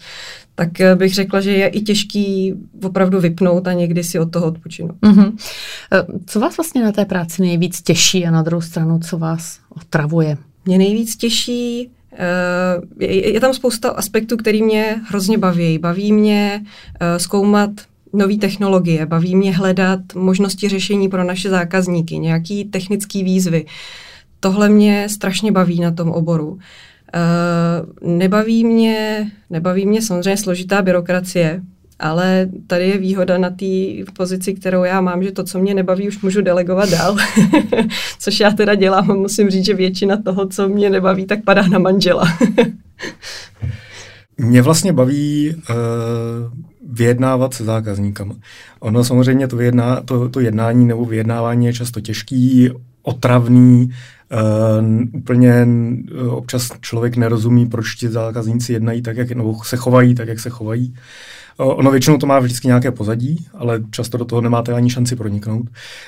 tak 0.55 0.81
eh, 0.81 0.97
bych 0.97 1.15
řekla, 1.15 1.41
že 1.41 1.51
je 1.51 1.69
i 1.69 1.81
těžký 1.81 2.55
opravdu 2.83 3.21
vypnout 3.21 3.69
a 3.69 3.73
někdy 3.73 4.05
si 4.05 4.19
od 4.19 4.31
toho 4.31 4.47
odpočinout. 4.47 4.97
Mm-hmm. 5.03 5.33
Co 6.27 6.41
vás 6.41 6.57
vlastně 6.57 6.83
na 6.83 6.93
té 6.93 7.05
práci 7.05 7.43
nejvíc 7.43 7.83
těší 7.83 8.27
a 8.27 8.31
na 8.31 8.43
druhou 8.43 8.63
stranu, 8.63 8.99
co 8.99 9.19
vás 9.19 9.59
otravuje? 9.69 10.37
Mě 10.65 10.79
nejvíc 10.79 11.17
těší 11.17 11.91
je, 13.01 13.33
je 13.33 13.41
tam 13.41 13.55
spousta 13.55 13.91
aspektů, 13.91 14.37
který 14.37 14.63
mě 14.63 15.01
hrozně 15.09 15.39
baví. 15.39 15.79
Baví 15.79 16.13
mě 16.13 16.65
zkoumat 17.17 17.71
nové 18.13 18.37
technologie, 18.37 19.07
baví 19.07 19.37
mě 19.37 19.53
hledat 19.53 20.01
možnosti 20.15 20.69
řešení 20.69 21.09
pro 21.09 21.25
naše 21.25 21.51
zákazníky, 21.51 22.19
nějaký 22.19 22.65
technické 22.65 23.25
výzvy. 23.25 23.67
Tohle 24.41 24.69
mě 24.69 25.09
strašně 25.09 25.53
baví 25.53 25.81
na 25.81 25.91
tom 25.91 26.11
oboru. 26.11 26.49
Uh, 26.51 26.59
nebaví 28.11 28.65
mě, 28.65 29.31
nebaví 29.51 29.87
mě 29.87 30.03
samozřejmě 30.03 30.37
složitá 30.37 30.83
byrokracie, 30.83 31.63
ale 31.99 32.49
tady 32.67 32.89
je 32.89 32.99
výhoda 32.99 33.39
na 33.39 33.51
té 33.51 33.65
pozici, 34.17 34.55
kterou 34.55 34.85
já 34.85 35.01
mám, 35.01 35.23
že 35.23 35.33
to, 35.33 35.45
co 35.45 35.59
mě 35.59 35.75
nebaví, 35.75 36.09
už 36.09 36.23
můžu 36.23 36.43
delegovat 36.43 36.91
dál. 36.91 37.17
Což 38.19 38.41
já 38.41 38.51
teda 38.51 38.75
dělám 38.75 39.11
a 39.11 39.15
musím 39.15 39.51
říct, 39.51 39.65
že 39.65 39.75
většina 39.75 40.23
toho, 40.23 40.49
co 40.49 40.69
mě 40.69 40.91
nebaví, 40.91 41.27
tak 41.27 41.45
padá 41.45 41.69
na 41.69 41.79
manžela. 41.79 42.25
mě 44.39 44.63
vlastně 44.63 44.93
baví 44.93 45.55
uh, 45.55 45.75
vyjednávat 46.93 47.55
se 47.55 47.65
zákazníkama. 47.65 48.35
Ono 48.81 49.05
samozřejmě 49.05 49.49
to, 49.49 49.57
vyjedná, 49.57 50.01
to, 50.01 50.29
to 50.29 50.41
jednání 50.41 50.87
nebo 50.87 51.05
vyjednávání 51.05 51.67
je 51.67 51.73
často 51.73 52.01
těžký, 52.01 52.71
otravný, 53.03 53.91
Uh, 54.33 55.03
úplně 55.13 55.67
uh, 56.23 56.35
občas 56.35 56.69
člověk 56.81 57.17
nerozumí, 57.17 57.67
proč 57.67 57.95
ti 57.95 58.09
zákazníci 58.09 58.73
jednají 58.73 59.03
tak, 59.03 59.17
jak 59.17 59.31
nebo 59.31 59.65
se 59.65 59.77
chovají 59.77 60.15
tak, 60.15 60.29
jak 60.29 60.41
se 60.41 60.51
chovají. 60.51 60.95
Uh, 61.59 61.79
ono 61.79 61.91
většinou 61.91 62.19
to 62.19 62.27
má 62.27 62.39
vždycky 62.39 62.69
nějaké 62.69 62.91
pozadí, 62.91 63.47
ale 63.55 63.81
často 63.91 64.19
do 64.19 64.25
toho 64.25 64.41
nemáte 64.41 64.73
ani 64.73 64.91
šanci 64.91 65.17
proniknout. 65.17 65.67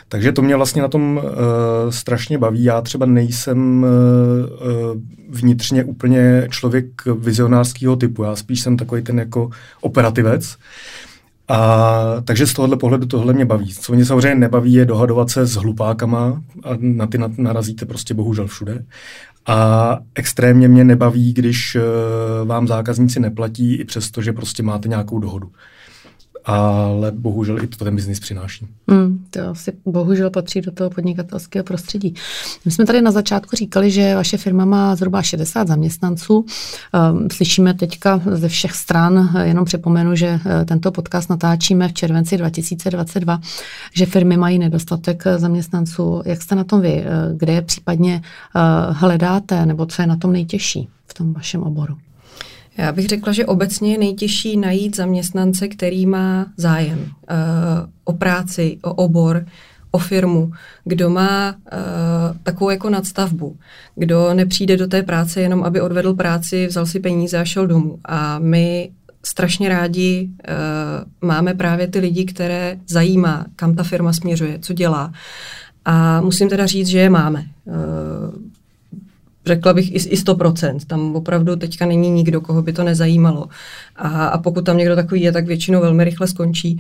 Takže 0.09 0.33
to 0.33 0.43
mě 0.43 0.57
vlastně 0.57 0.83
na 0.83 0.89
tom 0.89 1.17
uh, 1.17 1.91
strašně 1.91 2.39
baví. 2.39 2.65
Já 2.65 2.81
třeba 2.81 3.07
nejsem 3.07 3.83
uh, 3.83 5.01
vnitřně 5.29 5.85
úplně 5.85 6.49
člověk 6.51 6.87
vizionářského 7.19 7.97
typu. 7.97 8.23
Já 8.23 8.37
spíš 8.37 8.61
jsem 8.61 8.77
takový 8.77 9.03
ten 9.03 9.19
jako 9.19 9.51
operativec. 9.81 10.57
A 11.49 12.01
takže 12.25 12.47
z 12.47 12.53
tohohle 12.53 12.77
pohledu 12.77 13.07
tohle 13.07 13.33
mě 13.33 13.45
baví. 13.45 13.75
Co 13.75 13.93
mě 13.93 14.05
samozřejmě 14.05 14.35
nebaví, 14.35 14.73
je 14.73 14.85
dohadovat 14.85 15.31
se 15.31 15.47
s 15.47 15.55
hlupákama 15.55 16.43
a 16.65 16.71
na 16.81 17.07
ty 17.07 17.19
narazíte 17.39 17.87
prostě 17.87 18.15
bohužel 18.15 18.47
všude. 18.47 18.85
A 19.47 19.99
extrémně 20.15 20.69
mě 20.69 20.85
nebaví, 20.85 21.33
když 21.33 21.77
uh, 21.77 22.49
vám 22.49 22.69
zákazníci 22.69 23.21
neplatí 23.21 23.75
i 23.75 23.85
přesto, 23.85 24.23
že 24.23 24.33
prostě 24.33 24.63
máte 24.63 24.89
nějakou 24.89 25.19
dohodu 25.19 25.53
ale 26.47 27.13
bohužel 27.13 27.63
i 27.63 27.67
to 27.67 27.85
ten 27.85 27.97
biznis 27.97 28.21
přináší. 28.21 28.67
Mm, 28.87 29.25
to 29.31 29.49
asi 29.49 29.73
bohužel 29.87 30.31
patří 30.31 30.61
do 30.61 30.73
toho 30.73 30.91
podnikatelského 30.91 31.65
prostředí. 31.65 32.15
My 32.65 32.71
jsme 32.71 32.87
tady 32.87 33.03
na 33.03 33.11
začátku 33.11 33.57
říkali, 33.57 33.91
že 33.91 34.15
vaše 34.15 34.37
firma 34.37 34.65
má 34.65 34.97
zhruba 34.97 35.23
60 35.23 35.69
zaměstnanců. 35.69 36.47
Ehm, 36.93 37.29
slyšíme 37.33 37.75
teďka 37.75 38.23
ze 38.31 38.49
všech 38.49 38.73
stran, 38.73 39.37
jenom 39.43 39.65
připomenu, 39.65 40.17
že 40.17 40.41
eh, 40.47 40.65
tento 40.65 40.93
podcast 40.93 41.31
natáčíme 41.31 41.89
v 41.89 41.93
červenci 41.93 42.37
2022, 42.37 43.41
že 43.95 44.07
firmy 44.07 44.37
mají 44.37 44.59
nedostatek 44.59 45.25
zaměstnanců. 45.37 46.23
Jak 46.25 46.43
jste 46.43 46.55
na 46.55 46.65
tom 46.65 46.81
vy? 46.81 47.05
Eh, 47.05 47.07
kde 47.37 47.53
je 47.53 47.63
případně 47.63 48.23
eh, 48.57 48.61
hledáte, 48.91 49.67
nebo 49.67 49.87
co 49.87 50.03
je 50.03 50.07
na 50.07 50.17
tom 50.17 50.33
nejtěžší 50.33 50.89
v 51.07 51.15
tom 51.15 51.33
vašem 51.33 51.63
oboru? 51.63 51.97
Já 52.79 52.93
bych 52.93 53.07
řekla, 53.07 53.33
že 53.33 53.47
obecně 53.47 53.93
je 53.93 53.99
nejtěžší 53.99 54.57
najít 54.57 54.97
zaměstnance, 54.97 55.69
který 55.69 56.07
má 56.07 56.47
zájem 56.57 56.99
uh, 56.99 57.07
o 58.05 58.13
práci, 58.13 58.79
o 58.83 58.95
obor, 58.95 59.47
o 59.91 59.99
firmu, 59.99 60.53
kdo 60.85 61.11
má 61.11 61.55
uh, 61.55 62.37
takovou 62.43 62.71
jako 62.71 62.91
nadstavbu, 62.91 63.57
kdo 63.95 64.35
nepřijde 64.35 64.77
do 64.77 64.87
té 64.87 65.03
práce 65.03 65.41
jenom, 65.41 65.63
aby 65.63 65.81
odvedl 65.81 66.15
práci, 66.15 66.67
vzal 66.67 66.87
si 66.87 67.01
peníze 67.01 67.39
a 67.39 67.45
šel 67.45 67.67
domů. 67.67 67.99
A 68.05 68.39
my 68.39 68.91
strašně 69.25 69.69
rádi 69.69 70.29
uh, 70.31 71.29
máme 71.29 71.55
právě 71.55 71.87
ty 71.87 71.99
lidi, 71.99 72.25
které 72.25 72.79
zajímá, 72.89 73.47
kam 73.57 73.75
ta 73.75 73.83
firma 73.83 74.13
směřuje, 74.13 74.59
co 74.59 74.73
dělá. 74.73 75.13
A 75.85 76.21
musím 76.21 76.49
teda 76.49 76.67
říct, 76.67 76.87
že 76.87 76.99
je 76.99 77.11
máme. 77.11 77.45
Uh, 77.65 77.75
řekla 79.47 79.75
bych 79.75 79.91
i, 79.91 79.95
i 79.95 80.17
100%. 80.17 80.79
Tam 80.87 81.17
opravdu 81.17 81.57
teďka 81.57 81.87
není 81.87 82.11
nikdo, 82.11 82.41
koho 82.41 82.63
by 82.63 82.73
to 82.73 82.85
nezajímalo. 82.85 83.47
A, 83.97 84.27
a 84.27 84.39
pokud 84.39 84.65
tam 84.65 84.77
někdo 84.77 84.97
takový 84.97 85.21
je, 85.23 85.33
tak 85.33 85.47
většinou 85.47 85.81
velmi 85.81 86.05
rychle 86.05 86.29
skončí. 86.29 86.79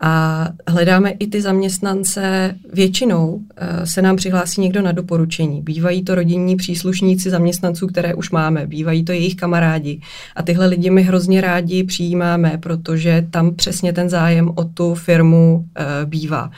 A 0.00 0.48
hledáme 0.66 1.10
i 1.10 1.26
ty 1.26 1.42
zaměstnance, 1.42 2.54
většinou 2.72 3.28
uh, 3.34 3.42
se 3.84 4.02
nám 4.02 4.16
přihlásí 4.16 4.60
někdo 4.60 4.82
na 4.82 4.92
doporučení. 4.92 5.62
Bývají 5.62 6.04
to 6.04 6.14
rodinní 6.14 6.56
příslušníci 6.56 7.30
zaměstnanců, 7.30 7.86
které 7.86 8.14
už 8.14 8.30
máme, 8.30 8.66
bývají 8.66 9.04
to 9.04 9.12
jejich 9.12 9.34
kamarádi. 9.34 10.00
A 10.36 10.42
tyhle 10.42 10.66
lidi 10.66 10.90
my 10.90 11.02
hrozně 11.02 11.40
rádi 11.40 11.84
přijímáme, 11.84 12.58
protože 12.62 13.26
tam 13.30 13.54
přesně 13.54 13.92
ten 13.92 14.08
zájem 14.08 14.50
o 14.54 14.64
tu 14.64 14.94
firmu 14.94 15.56
uh, 15.56 16.10
bývá. 16.10 16.50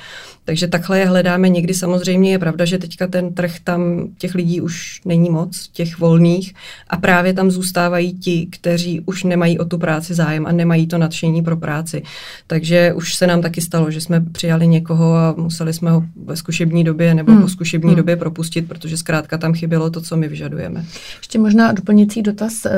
Takže 0.45 0.69
takhle 0.69 0.99
je 0.99 1.07
hledáme. 1.07 1.49
Někdy 1.49 1.75
samozřejmě 1.75 2.31
je 2.31 2.39
pravda, 2.39 2.65
že 2.65 2.79
teďka 2.79 3.07
ten 3.07 3.35
trh 3.35 3.61
tam 3.65 4.09
těch 4.19 4.35
lidí 4.35 4.61
už 4.61 5.01
není 5.05 5.31
moc, 5.31 5.69
těch 5.69 5.99
volných 5.99 6.55
a 6.89 6.97
právě 6.97 7.33
tam 7.33 7.51
zůstávají 7.51 8.13
ti, 8.13 8.49
kteří 8.51 9.01
už 9.01 9.25
nemají 9.25 9.59
o 9.59 9.65
tu 9.65 9.79
práci 9.79 10.15
zájem 10.15 10.47
a 10.47 10.53
nemají 10.53 10.87
to 10.87 10.99
nadšení 10.99 11.43
pro 11.43 11.57
práci. 11.57 12.03
Takže 12.47 12.93
už 12.93 13.15
se 13.15 13.27
nám 13.31 13.43
taky 13.43 13.61
stalo, 13.61 13.91
že 13.91 14.01
jsme 14.01 14.21
přijali 14.21 14.67
někoho 14.67 15.15
a 15.15 15.35
museli 15.37 15.73
jsme 15.73 15.91
ho 15.91 16.05
ve 16.25 16.37
zkušební 16.37 16.85
době 16.85 17.15
nebo 17.15 17.33
hmm. 17.33 17.43
po 17.43 17.49
zkušební 17.49 17.89
hmm. 17.89 17.97
době 17.97 18.17
propustit, 18.17 18.69
protože 18.69 18.97
zkrátka 18.97 19.39
tam 19.39 19.55
chybělo 19.55 19.91
to, 19.91 20.01
co 20.01 20.17
my 20.17 20.29
vyžadujeme. 20.29 20.85
Ještě 21.19 21.39
možná 21.39 21.73
doplňující 21.73 22.23
dotaz. 22.23 22.67
Eh, 22.67 22.71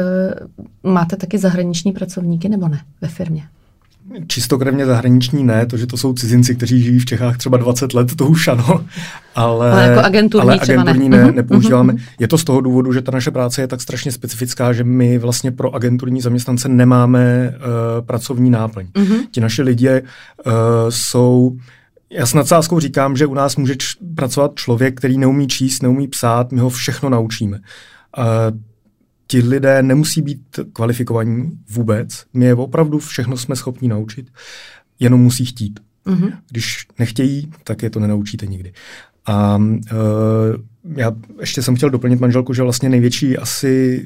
máte 0.83 1.17
taky 1.17 1.39
zahraniční 1.39 1.93
pracovníky 1.93 2.49
nebo 2.49 2.69
ne 2.69 2.81
ve 3.01 3.09
firmě? 3.09 3.43
Čistokrevně 4.27 4.87
zahraniční 4.87 5.45
ne, 5.45 5.67
to, 5.67 5.77
že 5.77 5.87
to 5.87 5.97
jsou 5.97 6.13
cizinci, 6.13 6.55
kteří 6.55 6.83
žijí 6.83 6.99
v 6.99 7.05
Čechách 7.05 7.37
třeba 7.37 7.57
20 7.57 7.95
let, 7.95 8.17
to 8.17 8.27
už 8.27 8.49
ano, 8.49 8.85
ale, 9.35 9.73
ale 9.73 9.83
jako 9.83 10.01
agenturní, 10.01 10.51
ale 10.51 10.59
agenturní 10.61 11.09
ne. 11.09 11.17
ne, 11.17 11.25
mhm, 11.25 11.37
nepoužíváme. 11.37 11.93
Uh-huh. 11.93 12.01
Je 12.19 12.29
to 12.29 12.39
z 12.39 12.45
toho 12.45 12.61
důvodu, 12.61 12.93
že 12.93 13.03
ta 13.03 13.13
naše 13.13 13.31
práce 13.31 13.61
je 13.61 13.67
tak 13.67 13.81
strašně 13.81 14.13
specifická, 14.13 14.73
že 14.73 14.85
my 14.85 15.19
vlastně 15.19 15.51
pro 15.51 15.75
agenturní 15.75 16.21
zaměstnance 16.21 16.69
nemáme 16.69 17.55
uh, 17.55 18.07
pracovní 18.07 18.51
náplň. 18.51 18.87
Uh-huh. 18.95 19.27
Ti 19.31 19.41
naši 19.41 19.63
lidé 19.63 20.03
uh, 20.03 20.53
jsou 20.89 21.57
já 22.11 22.27
s 22.27 22.35
nadsázkou 22.35 22.81
říkám, 22.81 23.17
že 23.17 23.27
u 23.27 23.35
nás 23.35 23.57
může 23.57 23.77
č- 23.77 23.97
pracovat 24.15 24.53
člověk, 24.55 24.97
který 24.99 25.19
neumí 25.19 25.49
číst, 25.49 25.83
neumí 25.83 26.09
psát, 26.09 26.53
my 26.53 26.61
ho 26.61 26.71
všechno 26.71 27.11
naučíme. 27.11 27.59
Uh, 28.19 28.25
ti 29.33 29.43
lidé 29.43 29.83
nemusí 29.83 30.23
být 30.23 30.61
kvalifikovaní 30.73 31.59
vůbec. 31.71 32.25
My 32.35 32.45
je 32.45 32.55
opravdu 32.55 32.99
všechno 32.99 33.37
jsme 33.37 33.57
schopni 33.57 33.89
naučit, 33.89 34.33
jenom 35.01 35.21
musí 35.21 35.45
chtít. 35.45 35.81
Mm-hmm. 36.07 36.33
Když 36.51 36.87
nechtějí, 36.99 37.53
tak 37.65 37.83
je 37.83 37.91
to 37.91 38.01
nenaučíte 38.01 38.47
nikdy. 38.47 38.73
A 39.27 39.57
uh, 39.57 39.83
já 40.97 41.13
ještě 41.41 41.63
jsem 41.63 41.77
chtěl 41.77 41.91
doplnit 41.91 42.21
manželku, 42.21 42.55
že 42.55 42.63
vlastně 42.63 42.89
největší 42.89 43.39
asi 43.39 44.05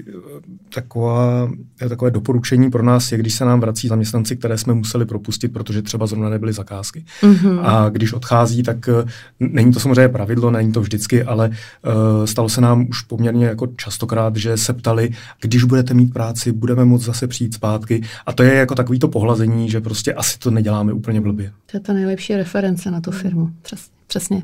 taková, 0.74 1.50
takové 1.88 2.10
doporučení 2.10 2.70
pro 2.70 2.82
nás 2.82 3.12
je, 3.12 3.18
když 3.18 3.34
se 3.34 3.44
nám 3.44 3.60
vrací 3.60 3.88
zaměstnanci, 3.88 4.36
které 4.36 4.58
jsme 4.58 4.74
museli 4.74 5.06
propustit, 5.06 5.48
protože 5.48 5.82
třeba 5.82 6.06
zrovna 6.06 6.28
nebyly 6.28 6.52
zakázky. 6.52 7.04
Mm-hmm. 7.22 7.60
A 7.62 7.88
když 7.88 8.12
odchází, 8.12 8.62
tak 8.62 8.88
eh, 8.88 9.04
není 9.40 9.72
to 9.72 9.80
samozřejmě 9.80 10.08
pravidlo, 10.08 10.50
není 10.50 10.72
to 10.72 10.80
vždycky, 10.80 11.22
ale 11.22 11.48
uh, 11.48 12.24
stalo 12.24 12.48
se 12.48 12.60
nám 12.60 12.86
už 12.88 13.02
poměrně 13.02 13.46
jako 13.46 13.66
častokrát, 13.76 14.36
že 14.36 14.56
se 14.56 14.72
ptali, 14.72 15.10
když 15.40 15.64
budete 15.64 15.94
mít 15.94 16.12
práci, 16.12 16.52
budeme 16.52 16.84
moct 16.84 17.02
zase 17.02 17.26
přijít 17.26 17.54
zpátky. 17.54 18.02
A 18.26 18.32
to 18.32 18.42
je 18.42 18.54
jako 18.54 18.74
takový 18.74 18.98
to 18.98 19.08
pohlazení, 19.08 19.70
že 19.70 19.80
prostě 19.80 20.14
asi 20.14 20.38
to 20.38 20.50
neděláme 20.50 20.92
úplně 20.92 21.20
blbě. 21.20 21.52
To 21.70 21.76
je 21.76 21.80
ta 21.80 21.92
nejlepší 21.92 22.36
reference 22.36 22.90
na 22.90 23.00
tu 23.00 23.10
firmu. 23.10 23.50
Přesně. 23.62 23.95
Přesně. 24.06 24.42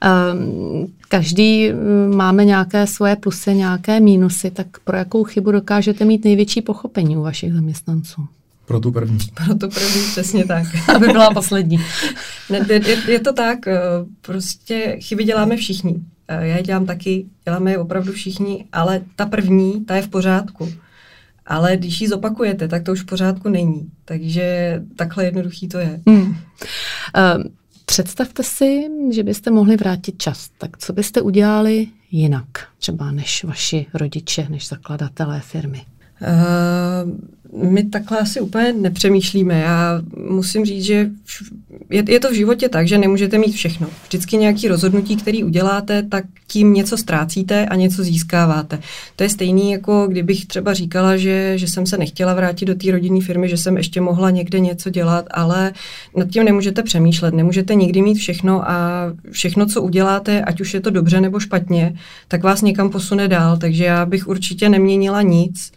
Ehm, 0.00 0.86
každý 1.08 1.72
mm, 1.72 2.16
máme 2.16 2.44
nějaké 2.44 2.86
svoje 2.86 3.16
plusy, 3.16 3.54
nějaké 3.54 4.00
mínusy, 4.00 4.50
tak 4.50 4.66
pro 4.84 4.96
jakou 4.96 5.24
chybu 5.24 5.52
dokážete 5.52 6.04
mít 6.04 6.24
největší 6.24 6.62
pochopení 6.62 7.16
u 7.16 7.22
vašich 7.22 7.52
zaměstnanců? 7.52 8.26
Pro 8.66 8.80
tu 8.80 8.92
první. 8.92 9.18
Pro 9.34 9.54
tu 9.54 9.68
první, 9.68 10.02
přesně 10.10 10.44
tak. 10.44 10.66
Aby 10.94 11.06
byla 11.06 11.30
poslední. 11.30 11.78
ne, 12.50 12.66
je, 12.70 12.98
je 13.08 13.20
to 13.20 13.32
tak, 13.32 13.66
eh, 13.66 13.80
prostě 14.20 14.96
chyby 15.00 15.24
děláme 15.24 15.56
všichni. 15.56 16.00
Eh, 16.28 16.46
já 16.46 16.56
je 16.56 16.62
dělám 16.62 16.86
taky, 16.86 17.26
děláme 17.44 17.70
je 17.70 17.78
opravdu 17.78 18.12
všichni, 18.12 18.64
ale 18.72 19.00
ta 19.16 19.26
první, 19.26 19.84
ta 19.84 19.96
je 19.96 20.02
v 20.02 20.08
pořádku. 20.08 20.72
Ale 21.46 21.76
když 21.76 22.00
ji 22.00 22.08
zopakujete, 22.08 22.68
tak 22.68 22.82
to 22.82 22.92
už 22.92 23.02
v 23.02 23.06
pořádku 23.06 23.48
není. 23.48 23.90
Takže 24.04 24.80
takhle 24.96 25.24
jednoduchý 25.24 25.68
to 25.68 25.78
je. 25.78 26.00
Hmm. 26.06 26.20
Um, 26.20 26.36
Představte 27.84 28.42
si, 28.42 28.88
že 29.10 29.22
byste 29.22 29.50
mohli 29.50 29.76
vrátit 29.76 30.22
čas. 30.22 30.50
Tak 30.58 30.78
co 30.78 30.92
byste 30.92 31.20
udělali 31.20 31.86
jinak, 32.10 32.46
třeba 32.78 33.10
než 33.10 33.44
vaši 33.44 33.86
rodiče, 33.94 34.46
než 34.50 34.68
zakladatelé 34.68 35.40
firmy? 35.40 35.82
Uh, 36.22 37.10
my 37.62 37.84
takhle 37.84 38.18
asi 38.18 38.40
úplně 38.40 38.72
nepřemýšlíme. 38.72 39.60
Já 39.60 40.02
musím 40.30 40.64
říct, 40.64 40.84
že 40.84 41.10
je, 41.90 42.04
je 42.08 42.20
to 42.20 42.30
v 42.30 42.34
životě 42.34 42.68
tak, 42.68 42.88
že 42.88 42.98
nemůžete 42.98 43.38
mít 43.38 43.52
všechno. 43.52 43.88
Vždycky 44.08 44.36
nějaký 44.36 44.68
rozhodnutí, 44.68 45.16
který 45.16 45.44
uděláte, 45.44 46.02
tak 46.02 46.24
tím 46.46 46.72
něco 46.72 46.96
ztrácíte 46.96 47.66
a 47.66 47.74
něco 47.74 48.02
získáváte. 48.02 48.78
To 49.16 49.22
je 49.22 49.28
stejný, 49.28 49.72
jako 49.72 50.06
kdybych 50.06 50.46
třeba 50.46 50.74
říkala, 50.74 51.16
že, 51.16 51.58
že 51.58 51.68
jsem 51.68 51.86
se 51.86 51.98
nechtěla 51.98 52.34
vrátit 52.34 52.64
do 52.64 52.74
té 52.74 52.90
rodinné 52.90 53.20
firmy, 53.20 53.48
že 53.48 53.56
jsem 53.56 53.76
ještě 53.76 54.00
mohla 54.00 54.30
někde 54.30 54.60
něco 54.60 54.90
dělat, 54.90 55.26
ale 55.30 55.72
nad 56.16 56.28
tím 56.28 56.44
nemůžete 56.44 56.82
přemýšlet. 56.82 57.34
Nemůžete 57.34 57.74
nikdy 57.74 58.02
mít 58.02 58.14
všechno 58.14 58.70
a 58.70 59.06
všechno, 59.30 59.66
co 59.66 59.82
uděláte, 59.82 60.42
ať 60.42 60.60
už 60.60 60.74
je 60.74 60.80
to 60.80 60.90
dobře 60.90 61.20
nebo 61.20 61.40
špatně, 61.40 61.94
tak 62.28 62.42
vás 62.42 62.62
někam 62.62 62.90
posune 62.90 63.28
dál. 63.28 63.56
Takže 63.56 63.84
já 63.84 64.06
bych 64.06 64.28
určitě 64.28 64.68
neměnila 64.68 65.22
nic 65.22 65.72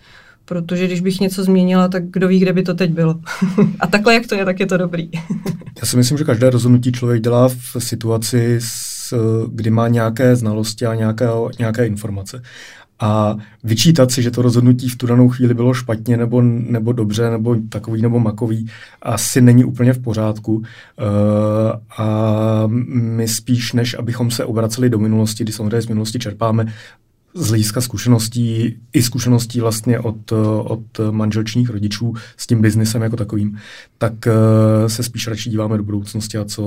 protože 0.47 0.87
když 0.87 1.01
bych 1.01 1.19
něco 1.19 1.43
změnila, 1.43 1.87
tak 1.87 2.03
kdo 2.05 2.27
ví, 2.27 2.39
kde 2.39 2.53
by 2.53 2.63
to 2.63 2.73
teď 2.73 2.91
bylo. 2.91 3.19
a 3.79 3.87
takhle, 3.87 4.13
jak 4.13 4.27
to 4.27 4.35
je, 4.35 4.45
tak 4.45 4.59
je 4.59 4.65
to 4.65 4.77
dobrý. 4.77 5.09
Já 5.79 5.83
si 5.83 5.97
myslím, 5.97 6.17
že 6.17 6.23
každé 6.23 6.49
rozhodnutí 6.49 6.91
člověk 6.91 7.23
dělá 7.23 7.49
v 7.49 7.75
situaci, 7.79 8.59
kdy 9.47 9.69
má 9.69 9.87
nějaké 9.87 10.35
znalosti 10.35 10.85
a 10.85 10.95
nějaké, 10.95 11.27
nějaké 11.59 11.87
informace. 11.87 12.41
A 12.99 13.35
vyčítat 13.63 14.11
si, 14.11 14.21
že 14.21 14.31
to 14.31 14.41
rozhodnutí 14.41 14.89
v 14.89 14.95
tu 14.95 15.07
danou 15.07 15.29
chvíli 15.29 15.53
bylo 15.53 15.73
špatně 15.73 16.17
nebo, 16.17 16.41
nebo 16.41 16.91
dobře, 16.91 17.29
nebo 17.29 17.55
takový 17.69 18.01
nebo 18.01 18.19
makový, 18.19 18.67
asi 19.01 19.41
není 19.41 19.65
úplně 19.65 19.93
v 19.93 19.99
pořádku. 19.99 20.55
Uh, 20.55 20.63
a 21.97 22.63
my 22.87 23.27
spíš, 23.27 23.73
než 23.73 23.95
abychom 23.99 24.31
se 24.31 24.45
obraceli 24.45 24.89
do 24.89 24.99
minulosti, 24.99 25.43
kdy 25.43 25.53
samozřejmě 25.53 25.81
z 25.81 25.87
minulosti 25.87 26.19
čerpáme, 26.19 26.65
z 27.37 27.47
hlediska 27.47 27.81
zkušeností, 27.81 28.75
i 28.93 29.01
zkušeností 29.01 29.59
vlastně 29.59 29.99
od, 29.99 30.31
od 30.63 30.81
manželčních 31.11 31.69
rodičů 31.69 32.13
s 32.37 32.47
tím 32.47 32.61
biznisem 32.61 33.01
jako 33.01 33.15
takovým, 33.15 33.57
tak 33.97 34.13
uh, 34.13 34.87
se 34.87 35.03
spíš 35.03 35.27
radši 35.27 35.49
díváme 35.49 35.77
do 35.77 35.83
budoucnosti 35.83 36.37
a 36.37 36.45
co, 36.45 36.63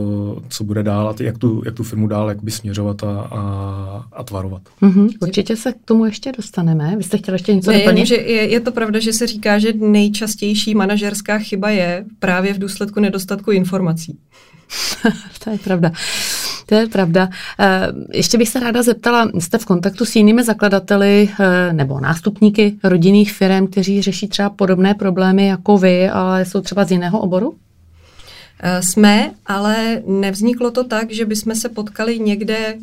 co 0.49 0.65
bude 0.65 0.83
dál 0.83 1.09
a 1.09 1.23
jak 1.23 1.39
tu, 1.39 1.63
jak 1.65 1.75
tu 1.75 1.83
firmu 1.83 2.07
dál 2.07 2.29
jakoby 2.29 2.51
směřovat 2.51 3.05
a, 3.05 3.21
a, 3.21 4.05
a 4.13 4.23
tvarovat. 4.23 4.63
Mm-hmm. 4.83 5.09
Určitě 5.21 5.57
se 5.57 5.73
k 5.73 5.77
tomu 5.85 6.05
ještě 6.05 6.33
dostaneme. 6.37 6.95
Vy 6.97 7.03
jste 7.03 7.19
chtěli 7.19 7.35
ještě 7.35 7.55
něco 7.55 7.73
doplnit? 7.73 8.07
Že 8.07 8.15
je, 8.15 8.51
je 8.51 8.61
to 8.61 8.73
pravda, 8.73 8.99
že 8.99 9.13
se 9.13 9.27
říká, 9.27 9.59
že 9.59 9.73
nejčastější 9.73 10.75
manažerská 10.75 11.39
chyba 11.39 11.71
je 11.71 12.05
právě 12.19 12.55
v 12.55 12.59
důsledku 12.59 13.01
nedostatku 13.01 13.51
informací. 13.51 14.19
to 15.45 15.51
je 15.51 15.59
pravda. 15.59 15.93
To 16.71 16.77
je 16.77 16.87
pravda. 16.87 17.29
Eh, 17.59 17.87
ještě 18.13 18.39
bych 18.39 18.49
se 18.49 18.61
ráda 18.61 18.83
zeptala, 18.83 19.31
jste 19.39 19.59
v 19.59 19.65
kontaktu 19.65 20.05
s 20.05 20.17
jinými 20.17 20.45
zakladateli 20.45 21.29
eh, 21.41 21.73
nebo 21.73 22.01
nástupníky 22.01 22.77
rodinných 22.85 23.33
firm, 23.33 23.67
kteří 23.67 24.03
řeší 24.03 24.29
třeba 24.29 24.51
podobné 24.51 24.95
problémy 24.95 25.47
jako 25.47 25.79
vy, 25.79 26.09
ale 26.09 26.45
jsou 26.45 26.61
třeba 26.61 26.85
z 26.85 26.91
jiného 26.91 27.21
oboru? 27.21 27.55
Eh, 28.61 28.83
jsme, 28.83 29.31
ale 29.47 30.03
nevzniklo 30.07 30.71
to 30.71 30.85
tak, 30.85 31.11
že 31.13 31.27
bychom 31.27 31.55
se 31.55 31.69
potkali 31.69 32.19
někde 32.19 32.75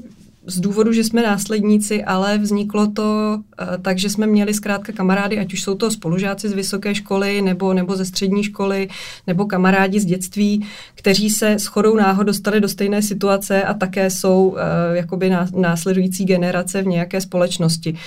z 0.47 0.59
důvodu, 0.59 0.93
že 0.93 1.03
jsme 1.03 1.23
následníci, 1.23 2.03
ale 2.03 2.37
vzniklo 2.37 2.87
to 2.87 3.37
uh, 3.37 3.67
tak, 3.81 3.97
že 3.97 4.09
jsme 4.09 4.27
měli 4.27 4.53
zkrátka 4.53 4.93
kamarády, 4.93 5.39
ať 5.39 5.53
už 5.53 5.61
jsou 5.63 5.75
to 5.75 5.91
spolužáci 5.91 6.49
z 6.49 6.53
vysoké 6.53 6.95
školy, 6.95 7.41
nebo, 7.41 7.73
nebo 7.73 7.95
ze 7.95 8.05
střední 8.05 8.43
školy, 8.43 8.87
nebo 9.27 9.45
kamarádi 9.45 9.99
z 9.99 10.05
dětství, 10.05 10.65
kteří 10.95 11.29
se 11.29 11.51
s 11.51 11.65
chodou 11.65 11.95
náhod 11.95 12.23
dostali 12.23 12.61
do 12.61 12.69
stejné 12.69 13.01
situace 13.01 13.63
a 13.63 13.73
také 13.73 14.09
jsou 14.09 14.47
uh, 14.47 14.57
jakoby 14.93 15.31
následující 15.55 16.25
generace 16.25 16.81
v 16.81 16.87
nějaké 16.87 17.21
společnosti. 17.21 17.97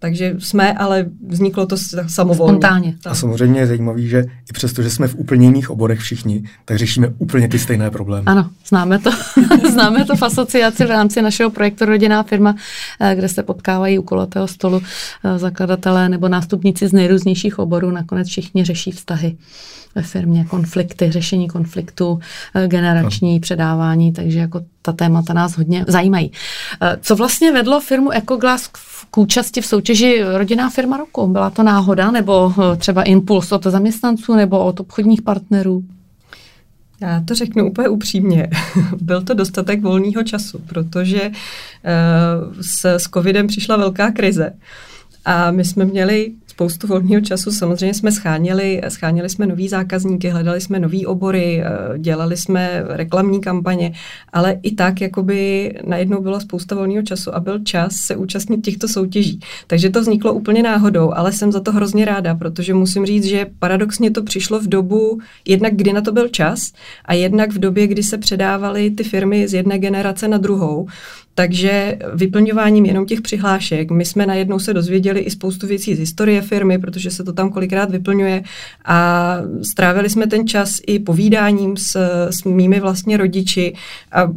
Takže 0.00 0.34
jsme, 0.38 0.72
ale 0.72 1.06
vzniklo 1.28 1.66
to 1.66 1.76
samovolně. 2.06 2.52
Spontánně. 2.52 2.96
A 3.06 3.14
samozřejmě 3.14 3.60
je 3.60 3.66
zajímavé, 3.66 4.02
že 4.02 4.24
i 4.50 4.52
přesto, 4.52 4.82
že 4.82 4.90
jsme 4.90 5.08
v 5.08 5.14
úplně 5.14 5.46
jiných 5.46 5.70
oborech 5.70 5.98
všichni, 6.00 6.44
tak 6.64 6.78
řešíme 6.78 7.08
úplně 7.18 7.48
ty 7.48 7.58
stejné 7.58 7.90
problémy. 7.90 8.26
Ano, 8.26 8.50
známe 8.68 8.98
to. 8.98 9.10
známe 9.72 10.04
to 10.04 10.16
v 10.16 10.22
asociaci 10.22 10.84
v 10.84 10.88
rámci 10.88 11.22
našeho 11.22 11.50
projektu 11.50 11.84
Rodinná 11.84 12.22
firma, 12.22 12.54
eh, 13.00 13.14
kde 13.14 13.28
se 13.28 13.42
potkávají 13.42 13.98
u 13.98 14.02
kulatého 14.02 14.48
stolu 14.48 14.82
eh, 15.24 15.38
zakladatelé 15.38 16.08
nebo 16.08 16.28
nástupníci 16.28 16.88
z 16.88 16.92
nejrůznějších 16.92 17.58
oborů. 17.58 17.90
Nakonec 17.90 18.28
všichni 18.28 18.64
řeší 18.64 18.90
vztahy 18.90 19.36
ve 19.94 20.02
firmě, 20.02 20.44
konflikty, 20.44 21.10
řešení 21.10 21.48
konfliktů, 21.48 22.20
eh, 22.54 22.68
generační 22.68 23.34
no. 23.34 23.40
předávání, 23.40 24.12
takže 24.12 24.38
jako 24.38 24.60
ta 24.82 24.92
témata 24.92 25.32
nás 25.32 25.56
hodně 25.56 25.84
zajímají. 25.88 26.32
Co 27.00 27.16
vlastně 27.16 27.52
vedlo 27.52 27.80
firmu 27.80 28.12
Ecoglass 28.12 28.70
k 29.10 29.18
účasti 29.18 29.60
v 29.60 29.66
soutěži 29.66 30.22
Rodinná 30.32 30.70
firma 30.70 30.96
roku? 30.96 31.26
Byla 31.26 31.50
to 31.50 31.62
náhoda 31.62 32.10
nebo 32.10 32.52
eh, 32.52 32.76
třeba 32.76 33.02
impuls 33.02 33.52
od 33.52 33.64
zaměstnanců 33.64 34.34
nebo 34.34 34.64
od 34.64 34.80
obchodních 34.80 35.22
partnerů? 35.22 35.84
Já 37.00 37.20
to 37.20 37.34
řeknu 37.34 37.70
úplně 37.70 37.88
upřímně. 37.88 38.50
Byl 39.00 39.22
to 39.22 39.34
dostatek 39.34 39.82
volného 39.82 40.22
času, 40.24 40.58
protože 40.58 41.30
uh, 41.30 42.54
s, 42.60 42.84
s 42.84 43.02
covidem 43.02 43.46
přišla 43.46 43.76
velká 43.76 44.10
krize. 44.10 44.52
A 45.24 45.50
my 45.50 45.64
jsme 45.64 45.84
měli 45.84 46.32
spoustu 46.58 46.86
volného 46.86 47.20
času. 47.20 47.52
Samozřejmě 47.52 47.94
jsme 47.94 48.12
scháněli, 48.12 48.80
scháněli 48.88 49.28
jsme 49.28 49.46
nový 49.46 49.68
zákazníky, 49.68 50.28
hledali 50.28 50.60
jsme 50.60 50.80
nový 50.80 51.06
obory, 51.06 51.62
eh, 51.62 51.98
dělali 51.98 52.36
jsme 52.36 52.84
reklamní 52.86 53.40
kampaně, 53.40 53.92
ale 54.32 54.58
i 54.62 54.74
tak 54.74 55.00
jakoby 55.00 55.72
najednou 55.86 56.22
byla 56.22 56.40
spousta 56.40 56.74
volného 56.74 57.02
času 57.02 57.34
a 57.34 57.40
byl 57.40 57.58
čas 57.58 57.94
se 57.94 58.16
účastnit 58.16 58.60
těchto 58.60 58.88
soutěží. 58.88 59.40
Takže 59.66 59.90
to 59.90 60.00
vzniklo 60.00 60.32
úplně 60.32 60.62
náhodou, 60.62 61.12
ale 61.14 61.32
jsem 61.32 61.52
za 61.52 61.60
to 61.60 61.72
hrozně 61.72 62.04
ráda, 62.04 62.34
protože 62.34 62.74
musím 62.74 63.06
říct, 63.06 63.24
že 63.24 63.46
paradoxně 63.58 64.10
to 64.10 64.22
přišlo 64.22 64.60
v 64.60 64.68
dobu, 64.68 65.20
jednak 65.46 65.74
kdy 65.74 65.92
na 65.92 66.00
to 66.00 66.12
byl 66.12 66.28
čas 66.28 66.72
a 67.04 67.14
jednak 67.14 67.50
v 67.50 67.58
době, 67.58 67.86
kdy 67.86 68.02
se 68.02 68.18
předávaly 68.18 68.90
ty 68.90 69.04
firmy 69.04 69.48
z 69.48 69.54
jedné 69.54 69.78
generace 69.78 70.28
na 70.28 70.38
druhou. 70.38 70.86
Takže 71.38 71.98
vyplňováním 72.14 72.86
jenom 72.86 73.06
těch 73.06 73.20
přihlášek, 73.20 73.90
my 73.90 74.04
jsme 74.04 74.26
najednou 74.26 74.58
se 74.58 74.74
dozvěděli 74.74 75.20
i 75.20 75.30
spoustu 75.30 75.66
věcí 75.66 75.94
z 75.94 75.98
historie 75.98 76.42
firmy, 76.42 76.78
protože 76.78 77.10
se 77.10 77.24
to 77.24 77.32
tam 77.32 77.50
kolikrát 77.50 77.90
vyplňuje 77.90 78.42
a 78.84 79.36
strávili 79.62 80.10
jsme 80.10 80.26
ten 80.26 80.48
čas 80.48 80.76
i 80.86 80.98
povídáním 80.98 81.76
s, 81.76 81.96
s 82.30 82.44
mými 82.44 82.80
vlastně 82.80 83.16
rodiči 83.16 83.74
a 84.12 84.32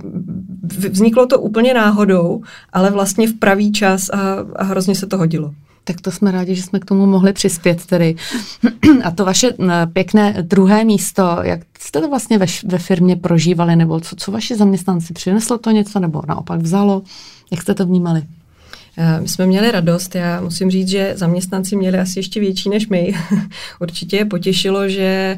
vzniklo 0.90 1.26
to 1.26 1.40
úplně 1.40 1.74
náhodou, 1.74 2.42
ale 2.74 2.92
vlastně 2.92 3.28
v 3.28 3.34
pravý 3.34 3.72
čas 3.72 4.10
a, 4.10 4.18
a 4.56 4.64
hrozně 4.64 4.96
se 4.96 5.08
to 5.08 5.18
hodilo. 5.18 5.54
Tak 5.84 6.02
to 6.02 6.12
jsme 6.12 6.32
rádi, 6.32 6.56
že 6.56 6.64
jsme 6.64 6.80
k 6.80 6.86
tomu 6.86 7.06
mohli 7.06 7.34
přispět 7.34 7.86
tedy. 7.86 8.16
A 9.04 9.12
to 9.12 9.26
vaše 9.26 9.50
pěkné 9.94 10.36
druhé 10.42 10.84
místo, 10.84 11.38
jak 11.42 11.60
jste 11.80 12.02
to 12.02 12.10
vlastně 12.10 12.38
ve, 12.38 12.46
ve 12.66 12.78
firmě 12.78 13.16
prožívali, 13.16 13.76
nebo 13.76 14.00
co, 14.00 14.16
co 14.16 14.32
vaši 14.32 14.56
zaměstnanci 14.56 15.14
přineslo 15.14 15.58
to 15.58 15.72
něco, 15.72 16.00
nebo 16.00 16.22
naopak 16.28 16.62
vzalo? 16.62 17.02
Jak 17.52 17.62
jste 17.62 17.74
to 17.74 17.86
vnímali? 17.86 18.24
My 19.22 19.28
jsme 19.28 19.46
měli 19.46 19.72
radost, 19.72 20.16
já 20.16 20.42
musím 20.42 20.72
říct, 20.72 20.88
že 20.88 21.14
zaměstnanci 21.16 21.76
měli 21.76 22.00
asi 22.00 22.20
ještě 22.20 22.40
větší 22.40 22.70
než 22.70 22.88
my. 22.88 23.14
Určitě 23.80 24.18
je 24.18 24.26
potěšilo, 24.26 24.90
že 24.90 25.38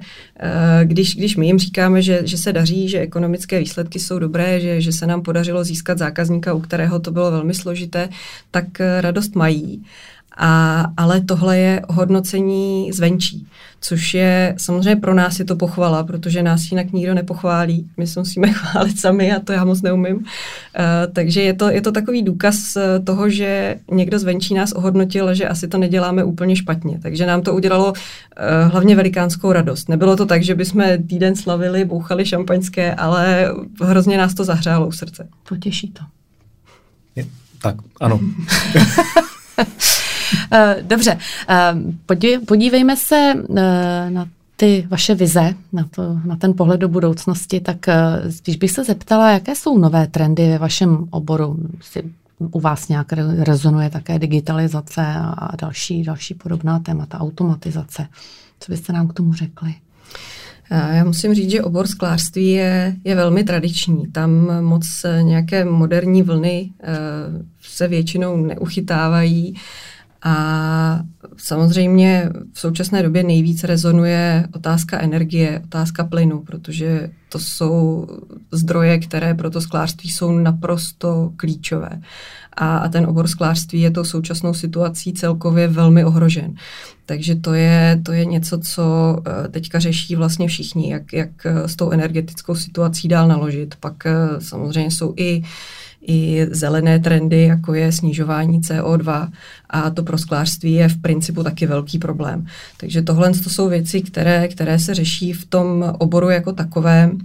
když, 0.84 1.16
když 1.16 1.36
my 1.36 1.46
jim 1.46 1.60
říkáme, 1.60 2.02
že, 2.02 2.22
že 2.26 2.38
se 2.38 2.54
daří, 2.54 2.90
že 2.90 3.00
ekonomické 3.00 3.60
výsledky 3.60 4.00
jsou 4.00 4.20
dobré, 4.20 4.60
že, 4.60 4.82
že 4.82 4.92
se 4.92 5.08
nám 5.08 5.22
podařilo 5.22 5.64
získat 5.64 5.98
zákazníka, 5.98 6.54
u 6.54 6.60
kterého 6.60 7.00
to 7.00 7.12
bylo 7.12 7.32
velmi 7.32 7.54
složité, 7.54 8.10
tak 8.52 8.66
radost 9.02 9.36
mají. 9.36 9.84
A, 10.38 10.86
ale 10.98 11.22
tohle 11.22 11.58
je 11.58 11.82
hodnocení 11.90 12.92
zvenčí, 12.94 13.48
což 13.82 14.14
je 14.14 14.56
samozřejmě 14.58 14.96
pro 14.96 15.14
nás 15.14 15.40
je 15.40 15.46
to 15.46 15.56
pochvala, 15.56 16.04
protože 16.04 16.44
nás 16.44 16.72
jinak 16.72 16.92
nikdo 16.92 17.14
nepochválí. 17.14 17.90
My 17.98 18.08
se 18.08 18.20
musíme 18.20 18.48
chválit 18.54 19.00
sami 19.00 19.34
a 19.34 19.40
to 19.40 19.54
já 19.54 19.66
moc 19.66 19.82
neumím. 19.82 20.16
Uh, 20.16 20.24
takže 21.14 21.42
je 21.42 21.54
to, 21.54 21.70
je 21.70 21.82
to 21.82 21.92
takový 21.92 22.22
důkaz 22.22 22.78
toho, 23.04 23.30
že 23.30 23.76
někdo 23.92 24.20
zvenčí 24.20 24.54
nás 24.54 24.72
ohodnotil, 24.72 25.34
že 25.34 25.48
asi 25.48 25.68
to 25.68 25.78
neděláme 25.78 26.24
úplně 26.24 26.56
špatně. 26.56 27.00
Takže 27.02 27.26
nám 27.26 27.42
to 27.42 27.54
udělalo 27.54 27.92
uh, 27.92 28.72
hlavně 28.72 28.96
velikánskou 28.96 29.52
radost. 29.52 29.90
Nebylo 29.90 30.16
to 30.16 30.26
tak, 30.26 30.44
že 30.44 30.56
bychom 30.56 30.84
týden 31.08 31.36
slavili, 31.36 31.86
bouchali 31.86 32.26
šampaňské, 32.26 32.96
ale 32.96 33.54
hrozně 33.82 34.18
nás 34.18 34.34
to 34.34 34.44
zahřálo 34.44 34.88
u 34.88 34.92
srdce. 34.92 35.28
Potěší 35.50 35.92
to. 35.92 36.04
Je, 37.16 37.26
tak, 37.62 37.76
ano. 38.00 38.20
Eh, 40.52 40.76
dobře, 40.82 41.18
eh, 41.50 42.40
podívejme 42.48 42.98
se 42.98 43.34
eh, 43.58 44.10
na 44.10 44.26
ty 44.56 44.88
vaše 44.90 45.16
vize, 45.16 45.54
na, 45.74 45.88
to, 45.96 46.20
na 46.26 46.36
ten 46.36 46.54
pohled 46.54 46.80
do 46.80 46.88
budoucnosti, 46.88 47.60
tak 47.60 47.78
spíš 48.30 48.56
bych 48.56 48.72
se 48.72 48.84
zeptala, 48.84 49.32
jaké 49.32 49.56
jsou 49.56 49.78
nové 49.78 50.08
trendy 50.08 50.48
ve 50.48 50.58
vašem 50.58 51.08
oboru? 51.12 51.58
Si 51.82 52.04
u 52.40 52.60
vás 52.60 52.88
nějak 52.88 53.14
rezonuje 53.38 53.90
také 53.90 54.20
digitalizace 54.20 55.02
a 55.18 55.56
další, 55.62 56.04
další 56.04 56.34
podobná 56.34 56.80
témata, 56.80 57.20
automatizace. 57.20 58.08
Co 58.60 58.72
byste 58.72 58.94
nám 58.94 59.08
k 59.08 59.14
tomu 59.14 59.34
řekli? 59.34 59.76
Já 60.70 61.04
musím 61.04 61.34
říct, 61.34 61.52
že 61.52 61.64
obor 61.64 61.88
sklářství 61.88 62.52
je, 62.52 62.96
je 63.04 63.16
velmi 63.16 63.44
tradiční. 63.44 64.08
Tam 64.12 64.64
moc 64.64 65.06
nějaké 65.22 65.66
moderní 65.66 66.24
vlny 66.24 66.70
se 67.62 67.88
většinou 67.88 68.38
neuchytávají. 68.38 69.56
A 70.24 71.00
samozřejmě 71.38 72.30
v 72.54 72.60
současné 72.60 73.04
době 73.04 73.24
nejvíc 73.24 73.64
rezonuje 73.64 74.48
otázka 74.56 75.00
energie, 75.00 75.62
otázka 75.66 76.04
plynu, 76.04 76.40
protože 76.42 77.10
to 77.30 77.40
jsou 77.40 78.08
zdroje, 78.52 79.00
které 79.00 79.34
pro 79.34 79.50
to 79.50 79.62
sklářství 79.62 80.10
jsou 80.10 80.32
naprosto 80.32 81.32
klíčové. 81.38 82.02
A, 82.54 82.78
a 82.78 82.88
ten 82.88 83.06
obor 83.06 83.28
sklářství 83.28 83.82
je 83.82 83.92
tou 83.92 84.04
současnou 84.04 84.54
situací 84.54 85.14
celkově 85.14 85.68
velmi 85.68 86.06
ohrožen. 86.06 86.54
Takže 87.06 87.36
to 87.36 87.54
je, 87.54 88.02
to 88.06 88.12
je 88.12 88.26
něco, 88.26 88.60
co 88.60 89.18
eh, 89.28 89.48
teďka 89.48 89.80
řeší 89.80 90.16
vlastně 90.16 90.48
všichni, 90.48 90.92
jak, 90.92 91.14
jak 91.14 91.30
s 91.46 91.76
tou 91.76 91.92
energetickou 91.92 92.56
situací 92.56 93.08
dál 93.08 93.28
naložit. 93.28 93.76
Pak 93.80 94.06
eh, 94.06 94.14
samozřejmě 94.40 94.92
jsou 94.92 95.14
i 95.18 95.40
uh, 95.40 95.46
i 96.08 96.48
zelené 96.52 97.00
trendy, 97.00 97.44
jako 97.44 97.74
je 97.74 97.92
snižování 97.92 98.62
CO2 98.62 99.30
a 99.70 99.90
to 99.90 100.04
pro 100.04 100.18
sklářství 100.18 100.74
je 100.74 100.90
v 100.90 101.02
principu 101.02 101.44
taky 101.44 101.66
velký 101.66 102.00
problém. 102.00 102.46
Takže 102.78 103.02
tohle 103.02 103.32
to 103.32 103.50
jsou 103.50 103.70
věci, 103.70 104.02
které, 104.02 104.48
které 104.48 104.80
se 104.80 104.94
řeší 104.94 105.34
v 105.34 105.46
tom 105.46 105.96
oboru 106.00 106.30
jako 106.30 106.54
takovém. 106.54 107.18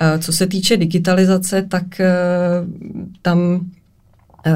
Eh, 0.00 0.18
co 0.18 0.32
se 0.32 0.46
týče 0.46 0.76
digitalizace, 0.76 1.62
tak 1.62 2.00
eh, 2.00 2.12
tam 3.22 3.60
eh, 4.46 4.52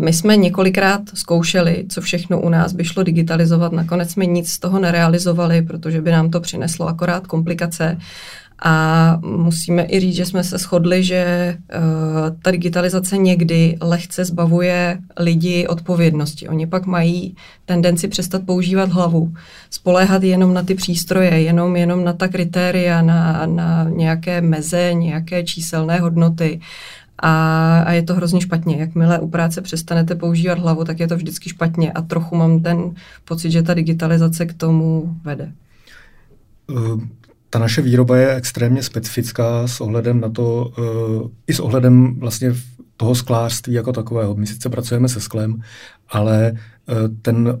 my 0.00 0.12
jsme 0.12 0.36
několikrát 0.36 1.00
zkoušeli, 1.14 1.84
co 1.88 2.00
všechno 2.00 2.40
u 2.40 2.48
nás 2.48 2.72
by 2.72 2.84
šlo 2.84 3.02
digitalizovat. 3.02 3.72
Nakonec 3.72 4.10
jsme 4.10 4.26
nic 4.26 4.50
z 4.50 4.58
toho 4.58 4.78
nerealizovali, 4.78 5.62
protože 5.62 6.00
by 6.00 6.10
nám 6.10 6.30
to 6.30 6.40
přineslo 6.40 6.88
akorát 6.88 7.26
komplikace 7.26 7.98
a 8.64 9.18
musíme 9.22 9.86
i 9.90 10.00
říct, 10.00 10.14
že 10.14 10.26
jsme 10.26 10.44
se 10.44 10.58
shodli, 10.58 11.04
že 11.04 11.54
uh, 11.74 12.36
ta 12.42 12.50
digitalizace 12.50 13.18
někdy 13.18 13.78
lehce 13.80 14.24
zbavuje 14.24 14.98
lidi 15.18 15.66
odpovědnosti. 15.66 16.48
Oni 16.48 16.66
pak 16.66 16.86
mají 16.86 17.36
tendenci 17.64 18.08
přestat 18.08 18.42
používat 18.46 18.92
hlavu, 18.92 19.34
spoléhat 19.70 20.22
jenom 20.22 20.54
na 20.54 20.62
ty 20.62 20.74
přístroje, 20.74 21.40
jenom, 21.40 21.76
jenom 21.76 22.04
na 22.04 22.12
ta 22.12 22.28
kritéria, 22.28 23.02
na, 23.02 23.46
na 23.46 23.84
nějaké 23.90 24.40
meze, 24.40 24.94
nějaké 24.94 25.44
číselné 25.44 25.98
hodnoty. 25.98 26.60
A, 27.18 27.82
a 27.86 27.92
je 27.92 28.02
to 28.02 28.14
hrozně 28.14 28.40
špatně. 28.40 28.76
Jakmile 28.76 29.18
u 29.18 29.28
práce 29.28 29.60
přestanete 29.60 30.14
používat 30.14 30.58
hlavu, 30.58 30.84
tak 30.84 31.00
je 31.00 31.08
to 31.08 31.16
vždycky 31.16 31.48
špatně. 31.48 31.92
A 31.92 32.02
trochu 32.02 32.36
mám 32.36 32.60
ten 32.60 32.94
pocit, 33.24 33.50
že 33.50 33.62
ta 33.62 33.74
digitalizace 33.74 34.46
k 34.46 34.54
tomu 34.54 35.16
vede. 35.24 35.52
Uh 36.70 37.00
ta 37.52 37.58
naše 37.58 37.82
výroba 37.82 38.16
je 38.16 38.34
extrémně 38.34 38.82
specifická 38.82 39.66
s 39.66 39.80
ohledem 39.80 40.20
na 40.20 40.28
to, 40.28 40.72
uh, 40.78 41.30
i 41.46 41.54
s 41.54 41.60
ohledem 41.60 42.20
vlastně 42.20 42.54
toho 42.96 43.14
sklářství 43.14 43.72
jako 43.72 43.92
takového. 43.92 44.34
My 44.34 44.46
sice 44.46 44.68
pracujeme 44.68 45.08
se 45.08 45.20
sklem, 45.20 45.60
ale 46.08 46.52
uh, 46.52 46.96
ten 47.22 47.60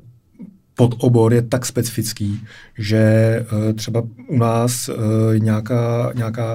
podobor 0.74 1.34
je 1.34 1.42
tak 1.42 1.66
specifický, 1.66 2.40
že 2.78 3.46
uh, 3.52 3.72
třeba 3.72 4.02
u 4.28 4.38
nás 4.38 4.88
uh, 4.88 4.94
nějaká, 5.38 6.12
nějaká 6.14 6.46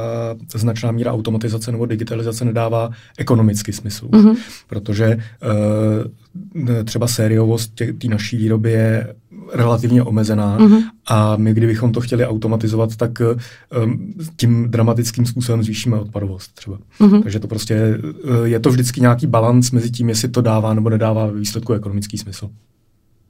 značná 0.55 0.91
míra 0.91 1.13
automatizace 1.13 1.71
nebo 1.71 1.85
digitalizace 1.85 2.45
nedává 2.45 2.89
ekonomický 3.17 3.73
smysl, 3.73 4.07
mm-hmm. 4.07 4.37
protože 4.67 5.17
uh, 5.17 6.83
třeba 6.83 7.07
sériovost 7.07 7.75
té 7.75 8.07
naší 8.07 8.37
výroby 8.37 8.71
je 8.71 9.15
relativně 9.53 10.03
omezená 10.03 10.59
mm-hmm. 10.59 10.83
a 11.07 11.35
my, 11.35 11.53
kdybychom 11.53 11.91
to 11.91 12.01
chtěli 12.01 12.25
automatizovat, 12.25 12.95
tak 12.95 13.11
um, 13.19 14.13
tím 14.37 14.71
dramatickým 14.71 15.25
způsobem 15.25 15.63
zvýšíme 15.63 15.99
odpadovost 15.99 16.53
třeba. 16.53 16.77
Mm-hmm. 16.99 17.23
Takže 17.23 17.39
to 17.39 17.47
prostě 17.47 17.97
uh, 18.23 18.43
je 18.43 18.59
to 18.59 18.69
vždycky 18.69 19.01
nějaký 19.01 19.27
balans 19.27 19.71
mezi 19.71 19.91
tím, 19.91 20.09
jestli 20.09 20.27
to 20.27 20.41
dává 20.41 20.73
nebo 20.73 20.89
nedává 20.89 21.27
výsledku 21.27 21.73
ekonomický 21.73 22.17
smysl. 22.17 22.49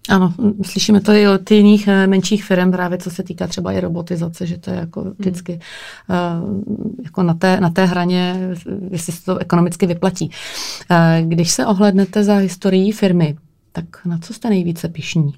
Ano, 0.10 0.34
slyšíme 0.62 1.02
to 1.02 1.12
i 1.12 1.28
od 1.28 1.52
jiných 1.52 1.88
eh, 1.88 2.08
menších 2.08 2.44
firm, 2.44 2.72
právě 2.72 2.98
co 2.98 3.10
se 3.10 3.24
týká 3.24 3.48
třeba 3.48 3.72
i 3.72 3.80
robotizace, 3.80 4.46
že 4.46 4.58
to 4.58 4.70
je 4.70 4.78
jako 4.78 5.02
hmm. 5.02 5.14
vždycky 5.20 5.60
uh, 6.10 6.62
jako 7.04 7.24
na, 7.24 7.34
té, 7.34 7.60
na 7.60 7.70
té 7.70 7.86
hraně, 7.86 8.50
jestli 8.92 9.14
se 9.14 9.26
to 9.26 9.38
ekonomicky 9.38 9.86
vyplatí. 9.86 10.32
Uh, 10.92 11.28
když 11.30 11.52
se 11.52 11.66
ohlednete 11.66 12.24
za 12.24 12.36
historií 12.36 12.92
firmy, 12.92 13.36
tak 13.72 14.06
na 14.06 14.18
co 14.18 14.34
jste 14.34 14.50
nejvíce 14.50 14.90
pišní? 14.90 15.34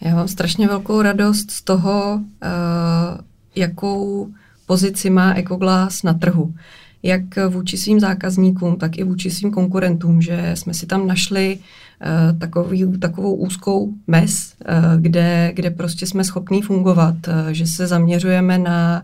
Já 0.00 0.14
mám 0.14 0.28
strašně 0.28 0.68
velkou 0.68 1.02
radost 1.02 1.50
z 1.50 1.62
toho, 1.62 2.14
uh, 2.14 2.20
jakou 3.56 4.28
pozici 4.66 5.10
má 5.10 5.34
Ecoglass 5.34 6.02
na 6.02 6.14
trhu. 6.14 6.54
Jak 7.02 7.22
vůči 7.48 7.76
svým 7.76 8.00
zákazníkům, 8.00 8.76
tak 8.76 8.98
i 8.98 9.04
vůči 9.04 9.30
svým 9.30 9.50
konkurentům, 9.50 10.22
že 10.22 10.50
jsme 10.54 10.74
si 10.74 10.86
tam 10.86 11.06
našli 11.06 11.58
uh, 11.58 12.38
takový, 12.38 12.98
takovou 12.98 13.34
úzkou 13.34 13.92
mez, 14.06 14.54
uh, 14.68 15.00
kde, 15.00 15.52
kde 15.54 15.70
prostě 15.70 16.06
jsme 16.06 16.24
schopní 16.24 16.62
fungovat, 16.62 17.14
že 17.50 17.66
se 17.66 17.86
zaměřujeme 17.86 18.58
na, 18.58 19.02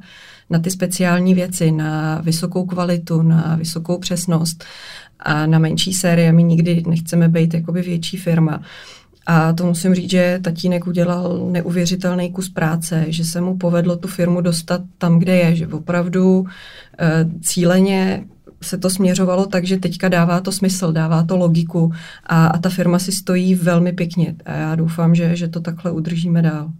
na 0.51 0.59
ty 0.59 0.71
speciální 0.71 1.35
věci, 1.35 1.71
na 1.71 2.21
vysokou 2.25 2.67
kvalitu, 2.67 3.23
na 3.23 3.57
vysokou 3.59 3.99
přesnost 3.99 4.65
a 5.21 5.47
na 5.47 5.59
menší 5.59 5.93
série. 5.93 6.33
My 6.33 6.45
nikdy 6.45 6.83
nechceme 6.87 7.29
být 7.29 7.55
jakoby 7.55 7.83
větší 7.83 8.17
firma. 8.17 8.59
Uh, 8.59 8.65
a 9.27 9.53
to 9.53 9.67
musím 9.67 9.95
říct, 9.95 10.11
že 10.11 10.39
tatínek 10.43 10.87
udělal 10.87 11.49
neuvěřitelný 11.51 12.33
kus 12.33 12.49
práce, 12.49 13.05
že 13.09 13.25
se 13.25 13.41
mu 13.41 13.57
povedlo 13.57 13.97
tu 13.97 14.09
firmu 14.09 14.41
dostat 14.41 14.81
tam, 14.99 15.19
kde 15.19 15.37
je, 15.37 15.57
že 15.57 15.67
opravdu 15.67 16.47
e, 16.99 17.27
cíleně 17.41 18.25
se 18.63 18.79
to 18.79 18.91
směřovalo 18.91 19.47
tak, 19.47 19.65
že 19.65 19.79
teďka 19.79 20.09
dává 20.09 20.41
to 20.41 20.53
smysl, 20.53 20.93
dává 20.93 21.23
to 21.23 21.37
logiku 21.37 21.93
a, 22.27 22.47
a 22.47 22.59
ta 22.59 22.69
firma 22.69 22.99
si 22.99 23.13
stojí 23.13 23.55
velmi 23.55 23.93
pěkně. 23.93 24.35
A 24.45 24.53
já 24.53 24.75
doufám, 24.75 25.15
že, 25.15 25.37
že 25.37 25.49
to 25.49 25.61
takhle 25.61 25.93
udržíme 25.93 26.43
dál. 26.43 26.71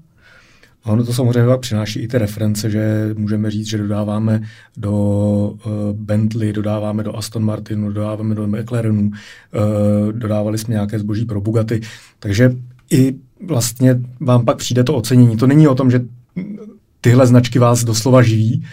A 0.85 0.91
ono 0.91 1.05
to 1.05 1.13
samozřejmě 1.13 1.59
přináší 1.61 2.01
i 2.01 2.09
ty 2.09 2.19
reference, 2.19 2.71
že 2.71 3.11
můžeme 3.19 3.51
říct, 3.51 3.69
že 3.69 3.79
dodáváme 3.79 4.43
do 4.77 4.93
uh, 4.93 5.73
Bentley, 5.93 6.53
dodáváme 6.53 7.03
do 7.03 7.17
Aston 7.17 7.45
Martinu, 7.45 7.93
dodáváme 7.93 8.35
do 8.35 8.47
McLarenu, 8.47 9.03
uh, 9.03 10.13
dodávali 10.13 10.59
jsme 10.59 10.75
nějaké 10.75 10.99
zboží 10.99 11.25
pro 11.25 11.41
Bugatti, 11.41 11.81
takže 12.19 12.57
i 12.91 13.15
vlastně 13.47 14.01
vám 14.21 14.45
pak 14.45 14.57
přijde 14.57 14.85
to 14.85 14.95
ocenění. 14.95 15.37
To 15.37 15.47
není 15.47 15.69
o 15.69 15.75
tom, 15.75 15.91
že 15.91 16.05
tyhle 17.01 17.27
značky 17.27 17.59
vás 17.59 17.85
doslova 17.85 18.23
živí, 18.23 18.65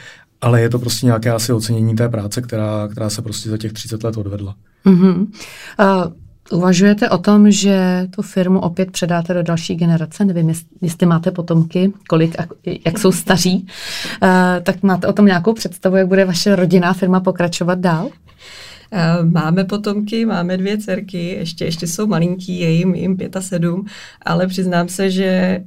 ale 0.41 0.62
je 0.62 0.69
to 0.69 0.80
prostě 0.80 1.06
nějaké 1.06 1.32
asi 1.32 1.54
ocenění 1.54 1.95
té 1.95 2.10
práce, 2.10 2.41
která, 2.41 2.88
která 2.91 3.10
se 3.10 3.22
prostě 3.22 3.50
za 3.50 3.58
těch 3.58 3.74
30 3.74 4.04
let 4.04 4.17
odvedla. 4.17 4.56
Mm-hmm. 4.86 5.28
Uh, 5.80 6.13
Uvažujete 6.52 7.10
o 7.10 7.18
tom, 7.18 7.52
že 7.52 8.08
tu 8.16 8.22
firmu 8.22 8.60
opět 8.60 8.92
předáte 8.92 9.34
do 9.34 9.44
další 9.44 9.76
generace? 9.76 10.26
Nevím, 10.26 10.54
jestli 10.82 11.06
máte 11.06 11.32
potomky, 11.32 11.94
kolik 12.08 12.36
jak 12.86 13.00
jsou 13.00 13.12
staří. 13.12 13.68
Uh, 14.24 14.30
tak 14.64 14.84
máte 14.84 15.08
o 15.08 15.14
tom 15.14 15.26
nějakou 15.26 15.54
představu, 15.54 15.96
jak 15.96 16.08
bude 16.08 16.26
vaše 16.26 16.56
rodinná 16.56 16.94
firma 16.94 17.20
pokračovat 17.20 17.80
dál? 17.80 18.10
Máme 19.23 19.63
potomky, 19.63 20.25
máme 20.25 20.58
dvě 20.58 20.78
dcerky, 20.78 21.30
ještě, 21.30 21.65
ještě 21.65 21.88
jsou 21.88 22.08
malinký, 22.08 22.60
je 22.60 22.69
jim, 22.71 22.95
jim 22.95 23.17
pět 23.17 23.36
a 23.36 23.41
sedm, 23.41 23.86
ale 24.21 24.47
přiznám 24.47 24.88
se, 24.88 25.10
že 25.10 25.25
e, 25.25 25.63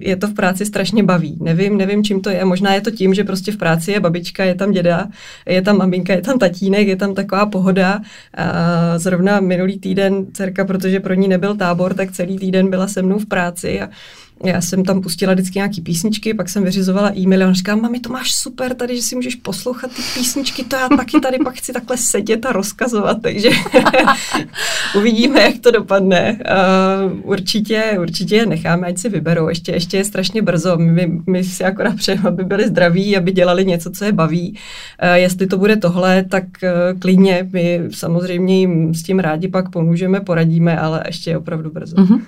je 0.00 0.16
to 0.16 0.26
v 0.26 0.34
práci 0.34 0.66
strašně 0.66 1.02
baví. 1.02 1.38
Nevím, 1.40 1.76
nevím, 1.76 2.04
čím 2.04 2.20
to 2.20 2.30
je. 2.30 2.44
Možná 2.44 2.74
je 2.74 2.80
to 2.80 2.90
tím, 2.90 3.14
že 3.14 3.24
prostě 3.24 3.52
v 3.52 3.56
práci 3.56 3.92
je 3.92 4.00
babička, 4.00 4.44
je 4.44 4.54
tam 4.54 4.72
děda, 4.72 5.08
je 5.46 5.62
tam 5.62 5.78
maminka, 5.78 6.12
je 6.12 6.22
tam 6.22 6.38
tatínek, 6.38 6.88
je 6.88 6.96
tam 6.96 7.14
taková 7.14 7.46
pohoda. 7.46 8.00
Zrovna 8.96 9.40
minulý 9.40 9.78
týden 9.78 10.26
dcerka, 10.32 10.64
protože 10.64 11.00
pro 11.00 11.14
ní 11.14 11.28
nebyl 11.28 11.56
tábor, 11.56 11.94
tak 11.94 12.12
celý 12.12 12.38
týden 12.38 12.70
byla 12.70 12.88
se 12.88 13.02
mnou 13.02 13.18
v 13.18 13.26
práci 13.26 13.80
a 13.80 13.88
já 14.44 14.60
jsem 14.60 14.84
tam 14.84 15.00
pustila 15.02 15.32
vždycky 15.32 15.58
nějaký 15.58 15.80
písničky, 15.80 16.34
pak 16.34 16.48
jsem 16.48 16.64
vyřizovala 16.64 17.18
e-mail 17.18 17.44
a 17.44 17.48
on 17.48 17.54
říká, 17.54 17.76
mami, 17.76 18.00
to 18.00 18.08
máš 18.08 18.32
super 18.34 18.74
tady, 18.74 18.96
že 18.96 19.02
si 19.02 19.16
můžeš 19.16 19.34
poslouchat 19.34 19.90
ty 19.90 20.02
písničky, 20.14 20.64
to 20.64 20.76
já 20.76 20.88
taky 20.88 21.20
tady 21.20 21.38
pak 21.38 21.54
chci 21.54 21.72
takhle 21.72 21.96
sedět 21.96 22.46
a 22.46 22.52
rozkazovat, 22.52 23.22
takže 23.22 23.50
uvidíme, 24.96 25.40
jak 25.40 25.58
to 25.58 25.70
dopadne. 25.70 26.32
Uh, 26.32 27.20
určitě, 27.22 27.96
určitě 28.00 28.36
je 28.36 28.46
necháme, 28.46 28.86
ať 28.86 28.98
si 28.98 29.08
vyberou, 29.08 29.48
ještě, 29.48 29.72
ještě 29.72 29.96
je 29.96 30.04
strašně 30.04 30.42
brzo, 30.42 30.76
my, 30.76 31.20
my 31.26 31.44
si 31.44 31.64
akorát 31.64 31.96
přejeme, 31.96 32.28
aby 32.28 32.44
byli 32.44 32.68
zdraví, 32.68 33.16
aby 33.16 33.32
dělali 33.32 33.64
něco, 33.64 33.90
co 33.90 34.04
je 34.04 34.12
baví. 34.12 34.58
Uh, 35.02 35.12
jestli 35.14 35.46
to 35.46 35.58
bude 35.58 35.76
tohle, 35.76 36.24
tak 36.24 36.44
uh, 36.44 36.98
klidně, 36.98 37.48
my 37.52 37.80
samozřejmě 37.90 38.58
jim 38.58 38.94
s 38.94 39.02
tím 39.02 39.18
rádi 39.18 39.48
pak 39.48 39.70
pomůžeme, 39.70 40.20
poradíme, 40.20 40.78
ale 40.78 41.02
ještě 41.06 41.30
je 41.30 41.38
opravdu 41.38 41.70
brzo. 41.70 41.96
Uh-huh. 41.96 42.20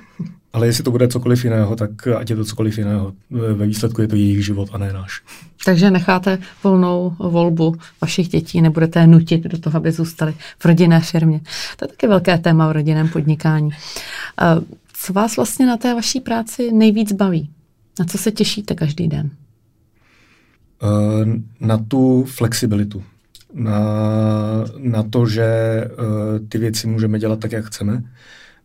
Ale 0.55 0.67
jestli 0.67 0.85
to 0.85 0.91
bude 0.91 1.09
cokoliv 1.09 1.45
jiného, 1.45 1.77
tak 1.77 2.07
ať 2.07 2.31
je 2.31 2.37
to 2.37 2.45
cokoliv 2.45 2.79
jiného. 2.79 3.13
Ve 3.31 3.67
výsledku 3.67 4.01
je 4.01 4.09
to 4.09 4.17
jejich 4.17 4.45
život 4.45 4.69
a 4.73 4.79
ne 4.79 4.93
náš. 4.93 5.23
Takže 5.65 5.91
necháte 5.91 6.39
volnou 6.65 7.17
volbu 7.19 7.77
vašich 8.01 8.29
dětí, 8.29 8.63
nebudete 8.63 9.01
je 9.01 9.07
nutit 9.07 9.45
do 9.45 9.59
toho, 9.59 9.77
aby 9.77 9.93
zůstali 9.93 10.35
v 10.59 10.65
rodinné 10.65 11.01
firmě. 11.01 11.41
To 11.77 11.85
je 11.85 11.89
taky 11.89 12.07
velké 12.07 12.39
téma 12.39 12.69
v 12.69 12.73
rodinném 12.73 13.09
podnikání. 13.09 13.71
Co 14.93 15.13
vás 15.13 15.37
vlastně 15.37 15.67
na 15.67 15.77
té 15.77 15.95
vaší 15.95 16.21
práci 16.21 16.73
nejvíc 16.73 17.13
baví? 17.13 17.51
Na 17.99 18.05
co 18.05 18.19
se 18.19 18.33
těšíte 18.33 18.75
každý 18.75 19.09
den? 19.09 19.31
Na 21.61 21.79
tu 21.79 22.25
flexibilitu. 22.25 23.03
Na, 23.55 23.81
na 24.79 25.03
to, 25.03 25.27
že 25.27 25.47
ty 26.49 26.59
věci 26.59 26.87
můžeme 26.87 27.19
dělat 27.19 27.39
tak, 27.41 27.53
jak 27.53 27.65
chceme 27.65 28.03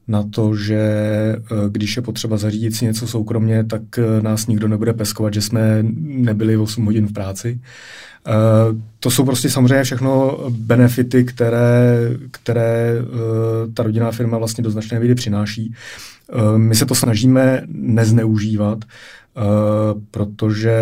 na 0.10 0.24
to, 0.32 0.56
že 0.56 0.76
eh, 0.76 1.40
když 1.70 1.96
je 1.96 2.02
potřeba 2.02 2.38
zařídit 2.38 2.76
si 2.76 2.86
něco 2.86 3.08
soukromně, 3.08 3.64
tak 3.64 3.82
eh, 3.98 4.22
nás 4.22 4.48
nikdo 4.48 4.68
nebude 4.68 4.94
peskovat, 4.94 5.34
že 5.34 5.42
jsme 5.42 5.78
nebyli 6.02 6.58
8 6.58 6.86
hodin 6.86 7.08
v 7.08 7.14
práci. 7.14 7.60
Eh, 8.28 8.32
to 9.00 9.12
jsou 9.12 9.26
prostě 9.26 9.50
samozřejmě 9.50 9.84
všechno 9.84 10.40
benefity, 10.50 11.24
které, 11.24 12.10
které 12.32 12.96
ta 13.74 13.84
rodinná 13.84 14.12
firma 14.12 14.38
vlastně 14.38 14.64
do 14.64 14.72
značné 14.72 15.00
míry 15.00 15.16
přináší. 15.16 15.74
My 16.58 16.76
se 16.76 16.86
to 16.86 16.96
snažíme 16.96 17.62
nezneužívat, 17.68 18.86
protože 20.12 20.80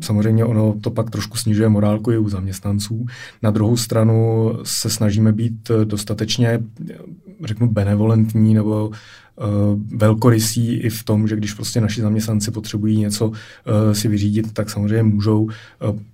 Samozřejmě 0.00 0.44
ono 0.44 0.74
to 0.80 0.90
pak 0.90 1.10
trošku 1.10 1.36
snižuje 1.36 1.68
morálku 1.68 2.10
i 2.10 2.18
u 2.18 2.28
zaměstnanců. 2.28 3.06
Na 3.42 3.50
druhou 3.50 3.76
stranu 3.76 4.52
se 4.62 4.90
snažíme 4.90 5.32
být 5.32 5.70
dostatečně, 5.84 6.62
řeknu, 7.44 7.68
benevolentní 7.68 8.54
nebo 8.54 8.88
uh, 8.88 8.94
velkorysí 9.98 10.74
i 10.74 10.90
v 10.90 11.04
tom, 11.04 11.28
že 11.28 11.36
když 11.36 11.54
prostě 11.54 11.80
naši 11.80 12.00
zaměstnanci 12.00 12.50
potřebují 12.50 12.98
něco 12.98 13.28
uh, 13.28 13.34
si 13.92 14.08
vyřídit, 14.08 14.52
tak 14.52 14.70
samozřejmě 14.70 15.02
můžou, 15.02 15.42
uh, 15.44 15.50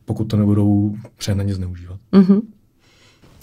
pokud 0.05 0.25
to 0.25 0.37
nebudou 0.37 0.97
přehnaně 1.18 1.55
zneužívat. 1.55 2.01
Mm-hmm. 2.12 2.40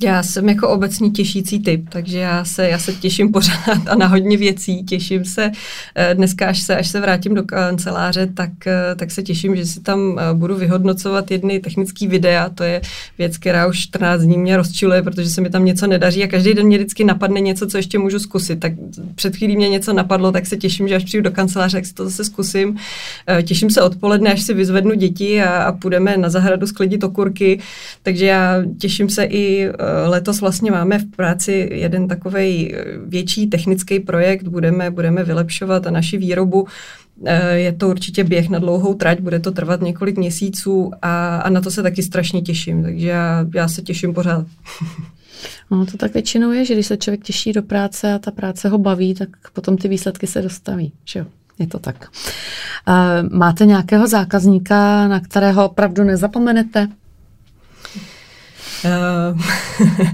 Já 0.02 0.24
jsem 0.24 0.50
jako 0.50 0.70
obecný 0.70 1.12
těšící 1.12 1.60
typ, 1.60 1.90
takže 1.90 2.20
já 2.20 2.46
se, 2.46 2.70
já 2.70 2.80
se 2.80 2.94
těším 2.94 3.32
pořád 3.32 3.88
a 3.88 3.96
na 3.96 4.08
hodně 4.08 4.38
věcí. 4.38 4.84
Těším 4.84 5.26
se 5.26 5.52
eh, 5.96 6.14
dneska, 6.16 6.48
až 6.48 6.60
se, 6.60 6.78
až 6.78 6.88
se 6.88 7.00
vrátím 7.00 7.36
do 7.36 7.44
kanceláře, 7.44 8.28
tak, 8.34 8.68
eh, 8.68 8.96
tak 8.96 9.12
se 9.12 9.24
těším, 9.24 9.56
že 9.56 9.66
si 9.66 9.80
tam 9.80 10.20
eh, 10.20 10.34
budu 10.34 10.56
vyhodnocovat 10.56 11.32
jedny 11.32 11.60
technické 11.60 12.08
videa. 12.08 12.50
To 12.50 12.64
je 12.64 12.82
věc, 13.18 13.38
která 13.38 13.68
už 13.68 13.80
14 13.80 14.22
dní 14.22 14.38
mě 14.38 14.58
rozčiluje, 14.58 15.02
protože 15.02 15.30
se 15.30 15.42
mi 15.42 15.50
tam 15.50 15.66
něco 15.66 15.88
nedaří 15.88 16.24
a 16.24 16.28
každý 16.28 16.54
den 16.54 16.66
mě 16.66 16.78
vždycky 16.78 17.04
napadne 17.04 17.40
něco, 17.40 17.68
co 17.68 17.78
ještě 17.78 18.00
můžu 18.00 18.20
zkusit. 18.20 18.60
Tak 18.60 18.74
před 19.16 19.36
chvílí 19.36 19.56
mě 19.56 19.70
něco 19.70 19.94
napadlo, 19.94 20.32
tak 20.32 20.46
se 20.46 20.58
těším, 20.58 20.88
že 20.88 20.96
až 20.96 21.04
přijdu 21.04 21.24
do 21.24 21.32
kanceláře, 21.32 21.78
tak 21.78 21.86
si 21.86 21.94
to 21.94 22.06
zase 22.06 22.24
zkusím. 22.24 22.78
Těším 23.44 23.70
se 23.70 23.82
odpoledne, 23.82 24.34
až 24.34 24.42
si 24.42 24.54
vyzvednu 24.54 24.94
děti 24.94 25.42
a, 25.42 25.64
a 25.64 25.72
půjdeme 25.72 26.18
na 26.18 26.30
zahradu 26.30 26.68
sklidit 26.68 27.04
okurky. 27.04 27.60
Takže 28.04 28.26
já 28.26 28.64
těším 28.78 29.10
se 29.10 29.24
i 29.24 29.70
letos 30.06 30.42
vlastně 30.42 30.72
máme 30.72 31.00
v 31.00 31.06
práci 31.06 31.70
jeden 31.72 32.08
takový 32.08 32.76
eh, 32.76 32.84
větší 33.06 33.48
technický 33.48 34.00
projekt, 34.00 34.48
budeme, 34.48 34.92
budeme 34.92 35.24
vylepšovat 35.24 35.88
a 35.88 35.92
naši 35.92 36.18
výrobu. 36.18 36.68
Eh, 37.26 37.58
je 37.58 37.74
to 37.74 37.90
určitě 37.90 38.24
běh 38.24 38.50
na 38.50 38.60
dlouhou 38.60 38.94
trať, 38.94 39.20
bude 39.20 39.40
to 39.40 39.52
trvat 39.52 39.82
několik 39.82 40.18
měsíců 40.18 40.92
a, 41.02 41.38
a 41.38 41.50
na 41.50 41.62
to 41.62 41.72
se 41.72 41.84
taky 41.84 42.04
strašně 42.04 42.42
těším, 42.42 42.84
takže 42.84 43.08
já, 43.08 43.46
já 43.56 43.68
se 43.68 43.82
těším 43.82 44.14
pořád. 44.14 44.46
No 45.72 45.86
to 45.86 45.98
tak 45.98 46.14
většinou 46.14 46.52
je, 46.52 46.66
že 46.66 46.74
když 46.74 46.88
se 46.88 46.98
člověk 46.98 47.24
těší 47.24 47.54
do 47.54 47.64
práce 47.64 48.14
a 48.14 48.20
ta 48.20 48.32
práce 48.32 48.70
ho 48.70 48.78
baví, 48.78 49.14
tak 49.14 49.30
potom 49.54 49.78
ty 49.78 49.88
výsledky 49.88 50.28
se 50.28 50.42
dostaví. 50.42 50.92
Že 51.06 51.20
jo? 51.20 51.26
Je 51.60 51.68
to 51.68 51.80
tak. 51.80 52.08
Uh, 52.88 53.30
máte 53.38 53.66
nějakého 53.66 54.08
zákazníka, 54.08 55.08
na 55.08 55.20
kterého 55.20 55.66
opravdu 55.66 56.04
nezapomenete? 56.04 56.88
Uh, 58.86 59.42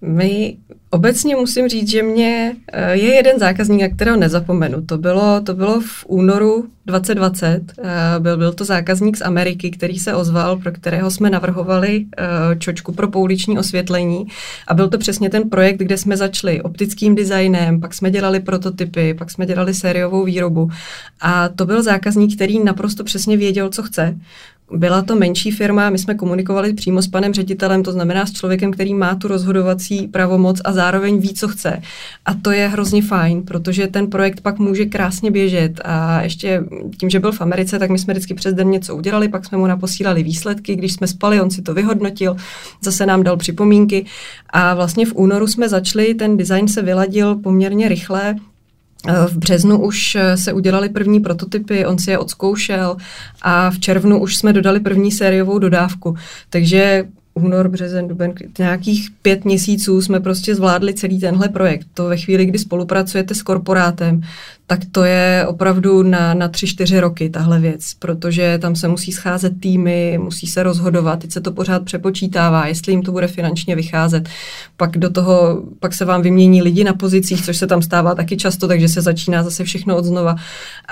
my 0.00 0.56
obecně 0.90 1.36
musím 1.36 1.68
říct, 1.68 1.90
že 1.90 2.02
mě 2.02 2.52
uh, 2.54 2.90
je 2.90 3.14
jeden 3.14 3.38
zákazník, 3.38 3.80
na 3.80 3.88
kterého 3.88 4.16
nezapomenu. 4.16 4.82
To 4.82 4.98
bylo, 4.98 5.40
to 5.40 5.54
bylo 5.54 5.80
v 5.80 6.04
únoru 6.06 6.66
2020. 6.86 7.60
Uh, 7.78 7.84
byl, 8.18 8.36
byl 8.36 8.52
to 8.52 8.64
zákazník 8.64 9.16
z 9.16 9.22
Ameriky, 9.22 9.70
který 9.70 9.98
se 9.98 10.14
ozval, 10.14 10.56
pro 10.56 10.72
kterého 10.72 11.10
jsme 11.10 11.30
navrhovali 11.30 11.98
uh, 11.98 12.58
čočku 12.58 12.92
pro 12.92 13.08
pouliční 13.08 13.58
osvětlení. 13.58 14.26
A 14.66 14.74
byl 14.74 14.88
to 14.88 14.98
přesně 14.98 15.30
ten 15.30 15.50
projekt, 15.50 15.76
kde 15.76 15.98
jsme 15.98 16.16
začali 16.16 16.62
optickým 16.62 17.14
designem, 17.14 17.80
pak 17.80 17.94
jsme 17.94 18.10
dělali 18.10 18.40
prototypy, 18.40 19.14
pak 19.14 19.30
jsme 19.30 19.46
dělali 19.46 19.74
sériovou 19.74 20.24
výrobu. 20.24 20.70
A 21.20 21.48
to 21.48 21.66
byl 21.66 21.82
zákazník, 21.82 22.36
který 22.36 22.64
naprosto 22.64 23.04
přesně 23.04 23.36
věděl, 23.36 23.68
co 23.68 23.82
chce. 23.82 24.18
Byla 24.72 25.02
to 25.02 25.16
menší 25.16 25.50
firma, 25.50 25.90
my 25.90 25.98
jsme 25.98 26.14
komunikovali 26.14 26.72
přímo 26.72 27.02
s 27.02 27.08
panem 27.08 27.34
ředitelem, 27.34 27.82
to 27.82 27.92
znamená 27.92 28.26
s 28.26 28.32
člověkem, 28.32 28.70
který 28.70 28.94
má 28.94 29.14
tu 29.14 29.28
rozhodovací 29.28 30.08
pravomoc 30.08 30.60
a 30.64 30.72
zároveň 30.72 31.18
ví, 31.18 31.34
co 31.34 31.48
chce. 31.48 31.82
A 32.24 32.34
to 32.34 32.50
je 32.50 32.68
hrozně 32.68 33.02
fajn, 33.02 33.42
protože 33.42 33.86
ten 33.86 34.06
projekt 34.06 34.40
pak 34.40 34.58
může 34.58 34.86
krásně 34.86 35.30
běžet. 35.30 35.80
A 35.84 36.22
ještě 36.22 36.64
tím, 37.00 37.10
že 37.10 37.20
byl 37.20 37.32
v 37.32 37.40
Americe, 37.40 37.78
tak 37.78 37.90
my 37.90 37.98
jsme 37.98 38.14
vždycky 38.14 38.34
přes 38.34 38.54
den 38.54 38.70
něco 38.70 38.96
udělali, 38.96 39.28
pak 39.28 39.46
jsme 39.46 39.58
mu 39.58 39.66
naposílali 39.66 40.22
výsledky, 40.22 40.76
když 40.76 40.92
jsme 40.92 41.06
spali, 41.06 41.40
on 41.40 41.50
si 41.50 41.62
to 41.62 41.74
vyhodnotil, 41.74 42.36
zase 42.80 43.06
nám 43.06 43.22
dal 43.22 43.36
připomínky. 43.36 44.06
A 44.50 44.74
vlastně 44.74 45.06
v 45.06 45.14
únoru 45.14 45.46
jsme 45.46 45.68
začali, 45.68 46.14
ten 46.14 46.36
design 46.36 46.68
se 46.68 46.82
vyladil 46.82 47.34
poměrně 47.34 47.88
rychle, 47.88 48.34
v 49.28 49.38
březnu 49.38 49.78
už 49.82 50.14
eh, 50.14 50.36
se 50.36 50.52
udělali 50.52 50.88
první 50.88 51.20
prototypy, 51.20 51.86
on 51.86 51.98
si 51.98 52.10
je 52.10 52.18
odzkoušel 52.18 52.96
a 53.42 53.70
v 53.70 53.78
červnu 53.78 54.20
už 54.20 54.36
jsme 54.36 54.52
dodali 54.52 54.80
první 54.80 55.12
sériovou 55.12 55.58
dodávku. 55.58 56.16
Takže 56.50 57.04
únor, 57.36 57.68
březen, 57.68 58.08
duben, 58.08 58.32
nějakých 58.58 59.08
pět 59.22 59.44
měsíců 59.44 60.02
jsme 60.02 60.20
prostě 60.20 60.54
zvládli 60.54 60.94
celý 60.94 61.20
tenhle 61.20 61.48
projekt. 61.48 61.86
To 61.94 62.08
ve 62.08 62.16
chvíli, 62.16 62.46
kdy 62.46 62.58
spolupracujete 62.58 63.34
s 63.34 63.42
korporátem, 63.42 64.22
tak 64.66 64.80
to 64.92 65.04
je 65.04 65.44
opravdu 65.48 66.02
na, 66.02 66.34
na 66.34 66.48
tři, 66.48 66.66
čtyři 66.66 67.00
roky 67.00 67.30
tahle 67.30 67.60
věc, 67.60 67.94
protože 67.98 68.58
tam 68.58 68.76
se 68.76 68.88
musí 68.88 69.12
scházet 69.12 69.60
týmy, 69.60 70.18
musí 70.22 70.46
se 70.46 70.62
rozhodovat, 70.62 71.18
teď 71.18 71.32
se 71.32 71.40
to 71.40 71.52
pořád 71.52 71.84
přepočítává, 71.84 72.66
jestli 72.66 72.92
jim 72.92 73.02
to 73.02 73.12
bude 73.12 73.26
finančně 73.26 73.76
vycházet. 73.76 74.28
Pak 74.76 74.98
do 74.98 75.10
toho, 75.10 75.62
pak 75.80 75.94
se 75.94 76.04
vám 76.04 76.22
vymění 76.22 76.62
lidi 76.62 76.84
na 76.84 76.92
pozicích, 76.92 77.44
což 77.44 77.56
se 77.56 77.66
tam 77.66 77.82
stává 77.82 78.14
taky 78.14 78.36
často, 78.36 78.68
takže 78.68 78.88
se 78.88 79.02
začíná 79.02 79.42
zase 79.42 79.64
všechno 79.64 79.96
od 79.96 80.04
znova. 80.04 80.36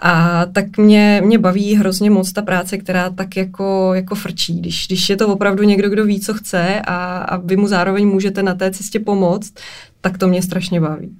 A 0.02 0.46
tak 0.52 0.78
mě, 0.78 1.22
mě 1.24 1.38
baví 1.38 1.74
hrozně 1.74 2.11
moc 2.11 2.33
ta 2.33 2.42
práce, 2.42 2.78
která 2.78 3.11
tak 3.11 3.37
jako, 3.37 3.90
jako 3.94 4.14
frčí. 4.14 4.59
Když, 4.59 4.87
když 4.87 5.11
je 5.11 5.16
to 5.16 5.28
opravdu 5.28 5.62
někdo, 5.62 5.90
kdo 5.90 6.04
ví, 6.04 6.20
co 6.20 6.34
chce 6.35 6.81
a, 6.81 7.16
a 7.16 7.37
vy 7.37 7.57
mu 7.57 7.68
zároveň 7.68 8.09
můžete 8.09 8.42
na 8.42 8.55
té 8.55 8.70
cestě 8.70 9.01
pomoct, 9.01 9.55
tak 10.01 10.18
to 10.18 10.29
mě 10.29 10.42
strašně 10.42 10.81
baví. 10.81 11.16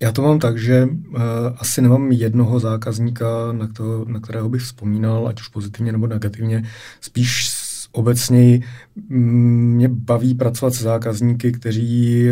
Já 0.00 0.12
to 0.12 0.22
mám 0.22 0.38
tak, 0.38 0.58
že 0.58 0.84
uh, 0.84 1.20
asi 1.58 1.82
nemám 1.82 2.12
jednoho 2.12 2.60
zákazníka, 2.60 3.52
na, 3.52 3.66
to, 3.66 4.04
na 4.08 4.20
kterého 4.20 4.48
bych 4.48 4.62
vzpomínal, 4.62 5.28
ať 5.28 5.40
už 5.40 5.48
pozitivně 5.48 5.92
nebo 5.92 6.06
negativně. 6.06 6.64
Spíš 7.00 7.48
obecně 7.92 8.60
mě 9.08 9.88
baví 9.88 10.34
pracovat 10.34 10.74
s 10.74 10.82
zákazníky, 10.82 11.52
kteří 11.52 12.26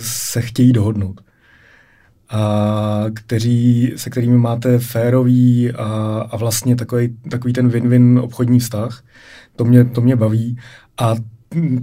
se 0.00 0.40
chtějí 0.40 0.72
dohodnout 0.72 1.20
a 2.30 3.04
kteří, 3.14 3.92
se 3.96 4.10
kterými 4.10 4.38
máte 4.38 4.78
férový 4.78 5.72
a, 5.72 5.84
a 6.30 6.36
vlastně 6.36 6.76
takový, 6.76 7.16
takový 7.30 7.52
ten 7.52 7.68
win-win 7.68 8.18
obchodní 8.18 8.60
vztah. 8.60 9.02
To 9.56 9.64
mě, 9.64 9.84
to 9.84 10.00
mě 10.00 10.16
baví. 10.16 10.58
A 10.98 11.14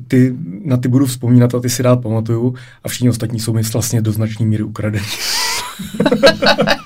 ty, 0.08 0.36
na 0.66 0.78
ty 0.78 0.88
budu 0.88 1.06
vzpomínat 1.06 1.56
a 1.56 1.60
ty 1.60 1.70
si 1.70 1.84
rád 1.84 2.02
pamatuju 2.02 2.56
a 2.84 2.88
všichni 2.88 3.10
ostatní 3.10 3.40
jsou 3.40 3.54
mi 3.54 3.62
vlastně 3.62 4.02
do 4.02 4.12
značné 4.12 4.46
míry 4.46 4.64
ukradení. 4.64 5.06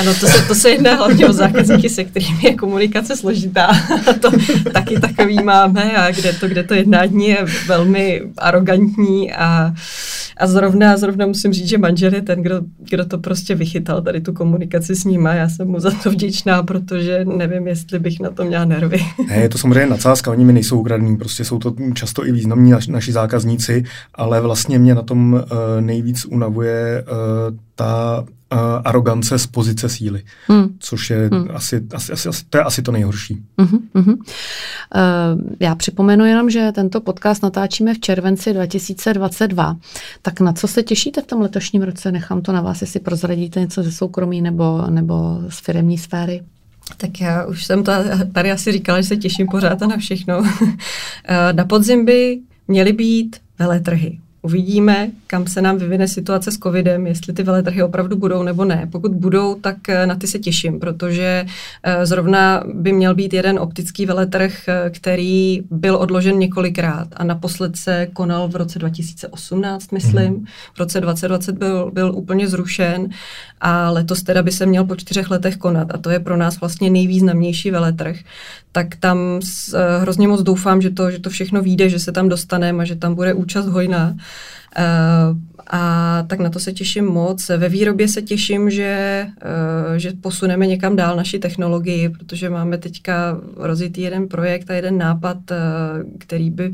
Ano, 0.00 0.14
to 0.14 0.26
se, 0.26 0.42
to 0.42 0.54
se 0.54 0.70
jedná 0.70 0.94
hlavně 0.94 1.26
o 1.26 1.32
zákazníky, 1.32 1.88
se 1.88 2.04
kterými 2.04 2.38
je 2.44 2.54
komunikace 2.54 3.16
složitá. 3.16 3.70
To 4.20 4.30
taky 4.72 5.00
takový 5.00 5.42
máme 5.42 5.96
a 5.96 6.10
kde 6.10 6.32
to, 6.32 6.48
kde 6.48 6.62
to 6.62 6.74
jednání 6.74 7.28
je 7.28 7.46
velmi 7.66 8.22
arrogantní 8.38 9.32
a, 9.32 9.74
a 10.40 10.46
zrovna, 10.46 10.96
zrovna 10.96 11.26
musím 11.26 11.52
říct, 11.52 11.68
že 11.68 11.78
manžel 11.78 12.14
je 12.14 12.22
ten, 12.22 12.42
kdo, 12.42 12.60
kdo 12.90 13.04
to 13.04 13.18
prostě 13.18 13.54
vychytal, 13.54 14.02
tady 14.02 14.20
tu 14.20 14.32
komunikaci 14.32 14.96
s 14.96 15.04
ním 15.04 15.26
a 15.26 15.34
já 15.34 15.48
jsem 15.48 15.68
mu 15.68 15.80
za 15.80 15.90
to 16.02 16.10
vděčná, 16.10 16.62
protože 16.62 17.24
nevím, 17.24 17.66
jestli 17.66 17.98
bych 17.98 18.20
na 18.20 18.30
to 18.30 18.44
měla 18.44 18.64
nervy. 18.64 19.00
Ne, 19.28 19.36
je 19.36 19.48
to 19.48 19.58
samozřejmě 19.58 19.86
nadsázka, 19.86 20.30
oni 20.30 20.44
mi 20.44 20.52
nejsou 20.52 20.80
ukradní, 20.80 21.16
prostě 21.16 21.44
jsou 21.44 21.58
to 21.58 21.74
často 21.94 22.26
i 22.26 22.32
významní 22.32 22.70
naši, 22.70 22.92
naši 22.92 23.12
zákazníci, 23.12 23.84
ale 24.14 24.40
vlastně 24.40 24.78
mě 24.78 24.94
na 24.94 25.02
tom 25.02 25.32
uh, 25.32 25.40
nejvíc 25.80 26.24
unavuje 26.24 27.04
uh, 27.04 27.56
ta 27.74 28.24
uh, 28.52 28.58
arogance 28.84 29.38
z 29.38 29.46
pozice 29.46 29.88
síly, 29.88 30.22
hmm. 30.48 30.76
což 30.78 31.10
je 31.10 31.28
hmm. 31.32 31.48
asi, 31.54 31.86
asi, 31.94 32.12
asi, 32.12 32.28
asi, 32.28 32.44
to 32.50 32.58
je 32.58 32.64
asi 32.64 32.82
to 32.82 32.92
nejhorší. 32.92 33.42
Uh-huh, 33.58 33.80
uh-huh. 33.94 34.16
Uh, 34.16 34.22
já 35.60 35.74
připomenu 35.74 36.24
jenom, 36.24 36.50
že 36.50 36.72
tento 36.72 37.00
podcast 37.00 37.42
natáčíme 37.42 37.94
v 37.94 37.98
červenci 37.98 38.52
2022. 38.52 39.76
Tak 40.22 40.40
na 40.40 40.52
co 40.52 40.68
se 40.68 40.82
těšíte 40.82 41.22
v 41.22 41.26
tom 41.26 41.40
letošním 41.40 41.82
roce? 41.82 42.12
Nechám 42.12 42.42
to 42.42 42.52
na 42.52 42.60
vás, 42.60 42.80
jestli 42.80 43.00
prozradíte 43.00 43.60
něco 43.60 43.82
ze 43.82 43.92
soukromí 43.92 44.42
nebo, 44.42 44.84
nebo 44.90 45.38
z 45.48 45.58
firmní 45.60 45.98
sféry. 45.98 46.42
Tak 46.96 47.20
já 47.20 47.44
už 47.44 47.64
jsem 47.64 47.84
to 47.84 47.92
tady 48.32 48.52
asi 48.52 48.72
říkala, 48.72 49.00
že 49.00 49.08
se 49.08 49.16
těším 49.16 49.46
pořád 49.46 49.80
na 49.80 49.96
všechno. 49.96 50.42
na 51.52 51.64
podzim 51.64 52.04
by 52.04 52.38
měly 52.68 52.92
být 52.92 53.36
veletrhy. 53.58 54.18
Uvidíme, 54.42 55.10
kam 55.26 55.46
se 55.46 55.62
nám 55.62 55.78
vyvine 55.78 56.08
situace 56.08 56.52
s 56.52 56.58
covidem, 56.58 57.06
jestli 57.06 57.32
ty 57.32 57.42
veletrhy 57.42 57.82
opravdu 57.82 58.16
budou 58.16 58.42
nebo 58.42 58.64
ne. 58.64 58.88
Pokud 58.92 59.12
budou, 59.12 59.54
tak 59.54 59.88
eh, 59.88 60.06
na 60.06 60.14
ty 60.14 60.26
se 60.26 60.38
těším, 60.38 60.80
protože 60.80 61.46
eh, 61.82 62.06
zrovna 62.06 62.64
by 62.74 62.92
měl 62.92 63.14
být 63.14 63.32
jeden 63.32 63.58
optický 63.58 64.06
veletrh, 64.06 64.68
eh, 64.68 64.90
který 64.90 65.62
byl 65.70 65.96
odložen 65.96 66.38
několikrát 66.38 67.08
a 67.16 67.24
naposled 67.24 67.76
se 67.76 68.06
konal 68.12 68.48
v 68.48 68.56
roce 68.56 68.78
2018, 68.78 69.92
myslím. 69.92 70.32
Mhm. 70.32 70.44
V 70.74 70.78
roce 70.78 71.00
2020 71.00 71.58
byl, 71.58 71.90
byl 71.90 72.12
úplně 72.14 72.48
zrušen 72.48 73.08
a 73.60 73.90
letos 73.90 74.22
teda 74.22 74.42
by 74.42 74.52
se 74.52 74.66
měl 74.66 74.84
po 74.84 74.96
čtyřech 74.96 75.30
letech 75.30 75.56
konat 75.56 75.94
a 75.94 75.98
to 75.98 76.10
je 76.10 76.20
pro 76.20 76.36
nás 76.36 76.60
vlastně 76.60 76.90
nejvýznamnější 76.90 77.70
veletrh. 77.70 78.16
Tak 78.72 78.96
tam 78.96 79.40
hrozně 80.00 80.28
moc 80.28 80.42
doufám, 80.42 80.82
že 80.82 80.90
to, 80.90 81.10
že 81.10 81.18
to 81.18 81.30
všechno 81.30 81.62
vyjde, 81.62 81.88
že 81.88 81.98
se 81.98 82.12
tam 82.12 82.28
dostaneme 82.28 82.82
a 82.82 82.86
že 82.86 82.96
tam 82.96 83.14
bude 83.14 83.34
účast 83.34 83.66
hojná. 83.66 84.16
Uh, 84.78 85.36
a 85.66 86.22
tak 86.26 86.38
na 86.38 86.50
to 86.50 86.60
se 86.60 86.72
těším 86.72 87.04
moc. 87.04 87.48
Ve 87.48 87.68
výrobě 87.68 88.08
se 88.08 88.22
těším, 88.22 88.70
že, 88.70 89.26
uh, 89.90 89.94
že 89.96 90.12
posuneme 90.20 90.66
někam 90.66 90.96
dál 90.96 91.16
naši 91.16 91.38
technologii, 91.38 92.08
protože 92.08 92.50
máme 92.50 92.78
teďka 92.78 93.40
rozjetý 93.56 94.00
jeden 94.00 94.28
projekt 94.28 94.70
a 94.70 94.74
jeden 94.74 94.98
nápad, 94.98 95.36
uh, 95.50 95.56
který 96.18 96.50
by 96.50 96.72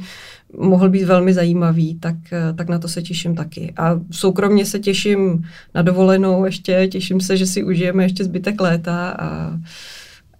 mohl 0.58 0.88
být 0.88 1.04
velmi 1.04 1.34
zajímavý, 1.34 1.98
tak, 1.98 2.16
tak 2.56 2.68
na 2.68 2.78
to 2.78 2.88
se 2.88 3.02
těším 3.02 3.34
taky. 3.34 3.74
A 3.76 4.00
soukromně 4.10 4.66
se 4.66 4.78
těším 4.78 5.44
na 5.74 5.82
dovolenou 5.82 6.44
ještě, 6.44 6.88
těším 6.88 7.20
se, 7.20 7.36
že 7.36 7.46
si 7.46 7.64
užijeme 7.64 8.04
ještě 8.04 8.24
zbytek 8.24 8.60
léta 8.60 9.10
a, 9.10 9.58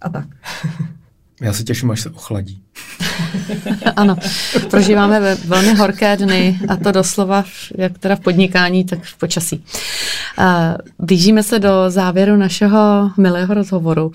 a 0.01 0.09
tak. 0.09 0.27
Já 1.41 1.53
se 1.53 1.63
těším, 1.63 1.91
až 1.91 2.01
se 2.01 2.09
ochladí. 2.09 2.61
ano, 3.95 4.15
prožíváme 4.69 5.19
ve 5.19 5.35
velmi 5.35 5.73
horké 5.73 6.17
dny 6.17 6.59
a 6.67 6.75
to 6.75 6.91
doslova, 6.91 7.43
jak 7.77 7.97
teda 7.97 8.15
v 8.15 8.19
podnikání, 8.19 8.85
tak 8.85 9.03
v 9.03 9.17
počasí. 9.17 9.63
Blížíme 10.99 11.43
se 11.43 11.59
do 11.59 11.69
závěru 11.89 12.35
našeho 12.35 13.11
milého 13.17 13.53
rozhovoru. 13.53 14.11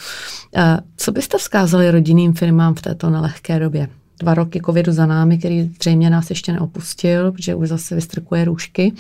Co 0.97 1.13
byste 1.13 1.39
vzkázali 1.39 1.91
rodinným 1.91 2.35
firmám 2.35 2.75
v 2.75 2.83
této 2.83 3.11
nelehké 3.11 3.59
době? 3.59 3.89
Dva 4.19 4.35
roky 4.35 4.61
covidu 4.67 4.93
za 4.93 5.07
námi, 5.07 5.39
který 5.39 5.63
zřejmě 5.81 6.11
nás 6.11 6.31
ještě 6.31 6.53
neopustil, 6.53 7.33
protože 7.33 7.55
už 7.55 7.69
zase 7.69 7.95
vystrkuje 7.95 8.45
růžky. 8.45 8.93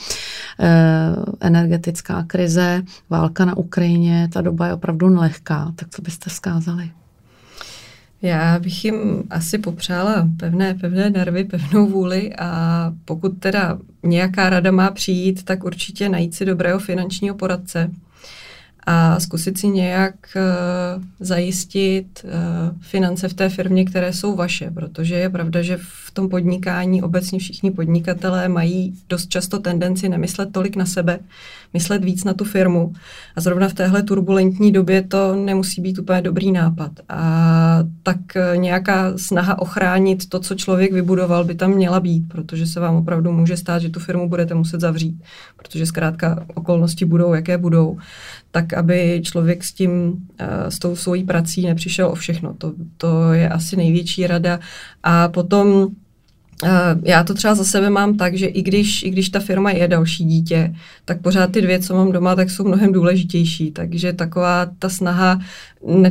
Energetická 1.41 2.25
krize, 2.27 2.83
válka 3.11 3.45
na 3.45 3.57
Ukrajině, 3.57 4.29
ta 4.33 4.41
doba 4.41 4.67
je 4.67 4.75
opravdu 4.75 5.09
nelehká. 5.09 5.73
Tak 5.77 5.89
co 5.91 6.03
byste 6.03 6.31
vzkázali? 6.31 6.91
Já 8.23 8.59
bych 8.59 8.85
jim 8.85 9.23
asi 9.31 9.59
popřála 9.59 10.29
pevné, 10.37 10.75
pevné 10.75 11.11
nervy, 11.11 11.45
pevnou 11.45 11.87
vůli 11.87 12.35
a 12.39 12.93
pokud 13.05 13.39
teda 13.39 13.79
nějaká 14.03 14.51
rada 14.51 14.71
má 14.71 14.91
přijít, 14.91 15.45
tak 15.45 15.65
určitě 15.65 16.09
najít 16.09 16.35
si 16.35 16.45
dobrého 16.45 16.79
finančního 16.79 17.35
poradce 17.35 17.91
a 18.87 19.21
zkusit 19.21 19.59
si 19.59 19.69
nějak 19.69 20.15
uh, 20.37 21.03
zajistit 21.21 22.25
uh, 22.25 22.31
finance 22.81 23.29
v 23.29 23.35
té 23.35 23.49
firmě, 23.49 23.85
které 23.85 24.13
jsou 24.13 24.37
vaše, 24.37 24.71
protože 24.71 25.15
je 25.15 25.31
pravda, 25.31 25.63
že 25.63 25.79
v 25.81 26.11
tom 26.13 26.29
podnikání 26.29 27.03
obecně 27.03 27.39
všichni 27.39 27.71
podnikatelé 27.71 28.49
mají 28.49 28.95
dost 29.09 29.29
často 29.29 29.59
tendenci 29.59 30.09
nemyslet 30.09 30.53
tolik 30.53 30.77
na 30.77 30.87
sebe, 30.87 31.19
myslet 31.75 32.05
víc 32.05 32.25
na 32.25 32.35
tu 32.35 32.45
firmu. 32.45 32.93
A 33.37 33.41
zrovna 33.41 33.69
v 33.69 33.75
téhle 33.75 34.03
turbulentní 34.03 34.73
době 34.73 35.03
to 35.03 35.37
nemusí 35.37 35.83
být 35.83 35.99
úplně 35.99 36.23
dobrý 36.23 36.53
nápad. 36.53 36.93
A 37.09 37.79
tak 38.03 38.19
uh, 38.37 38.61
nějaká 38.61 39.19
snaha 39.19 39.59
ochránit 39.59 40.29
to, 40.29 40.41
co 40.41 40.55
člověk 40.55 40.93
vybudoval, 40.93 41.45
by 41.45 41.55
tam 41.55 41.71
měla 41.71 42.01
být, 42.01 42.29
protože 42.29 42.67
se 42.67 42.81
vám 42.81 42.95
opravdu 42.95 43.33
může 43.33 43.57
stát, 43.57 43.83
že 43.83 43.89
tu 43.89 44.01
firmu 44.01 44.29
budete 44.29 44.55
muset 44.55 44.81
zavřít, 44.81 45.23
protože 45.57 45.87
zkrátka 45.87 46.47
okolnosti 46.55 47.05
budou, 47.05 47.35
jaké 47.35 47.59
budou 47.59 47.99
tak 48.51 48.72
aby 48.75 49.21
člověk 49.25 49.65
s 49.65 49.73
tím, 49.73 50.17
eh, 50.39 50.71
s 50.71 50.79
tou 50.79 50.97
svojí 50.97 51.25
prací 51.25 51.67
nepřišel 51.67 52.09
o 52.09 52.15
všechno. 52.15 52.55
To, 52.55 52.73
to 52.97 53.33
je 53.33 53.49
asi 53.49 53.77
největší 53.77 54.27
rada. 54.27 54.61
A 55.03 55.29
potom 55.29 55.89
já 57.03 57.25
to 57.25 57.35
třeba 57.35 57.55
za 57.55 57.65
sebe 57.65 57.91
mám 57.91 58.17
tak, 58.17 58.35
že 58.35 58.47
i 58.47 58.63
když, 58.63 59.03
i 59.03 59.11
když 59.11 59.29
ta 59.29 59.41
firma 59.41 59.71
je 59.71 59.89
další 59.89 60.25
dítě, 60.25 60.75
tak 61.05 61.21
pořád 61.21 61.53
ty 61.53 61.63
dvě, 61.63 61.81
co 61.81 61.95
mám 61.95 62.13
doma, 62.13 62.35
tak 62.35 62.51
jsou 62.51 62.65
mnohem 62.65 62.93
důležitější. 62.93 63.71
Takže 63.71 64.13
taková 64.13 64.67
ta 64.79 64.89
snaha 64.89 65.41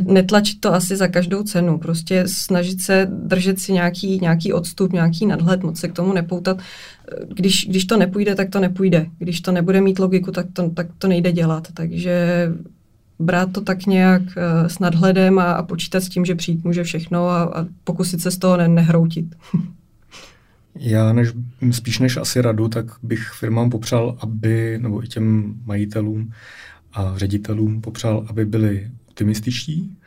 netlačit 0.04 0.60
to 0.60 0.74
asi 0.74 0.96
za 0.96 1.08
každou 1.08 1.42
cenu. 1.42 1.78
Prostě 1.78 2.24
snažit 2.26 2.80
se 2.80 3.08
držet 3.10 3.60
si 3.60 3.72
nějaký, 3.72 4.18
nějaký 4.22 4.52
odstup, 4.52 4.92
nějaký 4.92 5.26
nadhled, 5.26 5.62
moc 5.62 5.80
se 5.80 5.88
k 5.88 5.92
tomu 5.92 6.12
nepoutat 6.12 6.58
když, 7.28 7.66
když 7.68 7.84
to 7.84 7.96
nepůjde, 7.96 8.34
tak 8.34 8.50
to 8.50 8.60
nepůjde. 8.60 9.06
Když 9.18 9.40
to 9.40 9.52
nebude 9.52 9.80
mít 9.80 9.98
logiku, 9.98 10.32
tak 10.32 10.46
to, 10.52 10.70
tak 10.70 10.86
to 10.98 11.08
nejde 11.08 11.32
dělat. 11.32 11.68
Takže 11.74 12.48
brát 13.18 13.52
to 13.52 13.60
tak 13.60 13.86
nějak 13.86 14.22
uh, 14.22 14.66
s 14.66 14.78
nadhledem 14.78 15.38
a, 15.38 15.52
a 15.52 15.62
počítat 15.62 16.00
s 16.00 16.08
tím, 16.08 16.24
že 16.24 16.34
přijít 16.34 16.64
může 16.64 16.84
všechno 16.84 17.28
a, 17.28 17.42
a 17.42 17.66
pokusit 17.84 18.20
se 18.20 18.30
z 18.30 18.38
toho 18.38 18.56
ne, 18.56 18.68
nehroutit. 18.68 19.26
Já 20.74 21.12
než, 21.12 21.28
spíš 21.70 21.98
než 21.98 22.16
asi 22.16 22.40
radu, 22.40 22.68
tak 22.68 22.86
bych 23.02 23.28
firmám 23.38 23.70
popřál, 23.70 24.18
aby, 24.20 24.78
nebo 24.82 25.04
i 25.04 25.08
těm 25.08 25.54
majitelům 25.64 26.32
a 26.92 27.12
ředitelům 27.16 27.80
popřál, 27.80 28.26
aby 28.28 28.44
byli 28.44 28.90
optimističtí 29.08 29.98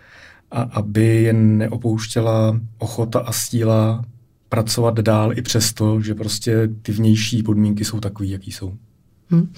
a 0.51 0.61
aby 0.61 1.05
je 1.05 1.33
neopouštěla 1.33 2.61
ochota 2.77 3.19
a 3.19 3.31
síla 3.31 4.05
pracovat 4.49 4.99
dál 4.99 5.37
i 5.37 5.41
přesto, 5.41 6.01
že 6.01 6.15
prostě 6.15 6.69
ty 6.81 6.91
vnější 6.91 7.43
podmínky 7.43 7.85
jsou 7.85 7.99
takové, 7.99 8.29
jaký 8.29 8.51
jsou. 8.51 8.73
Hmm. 9.31 9.53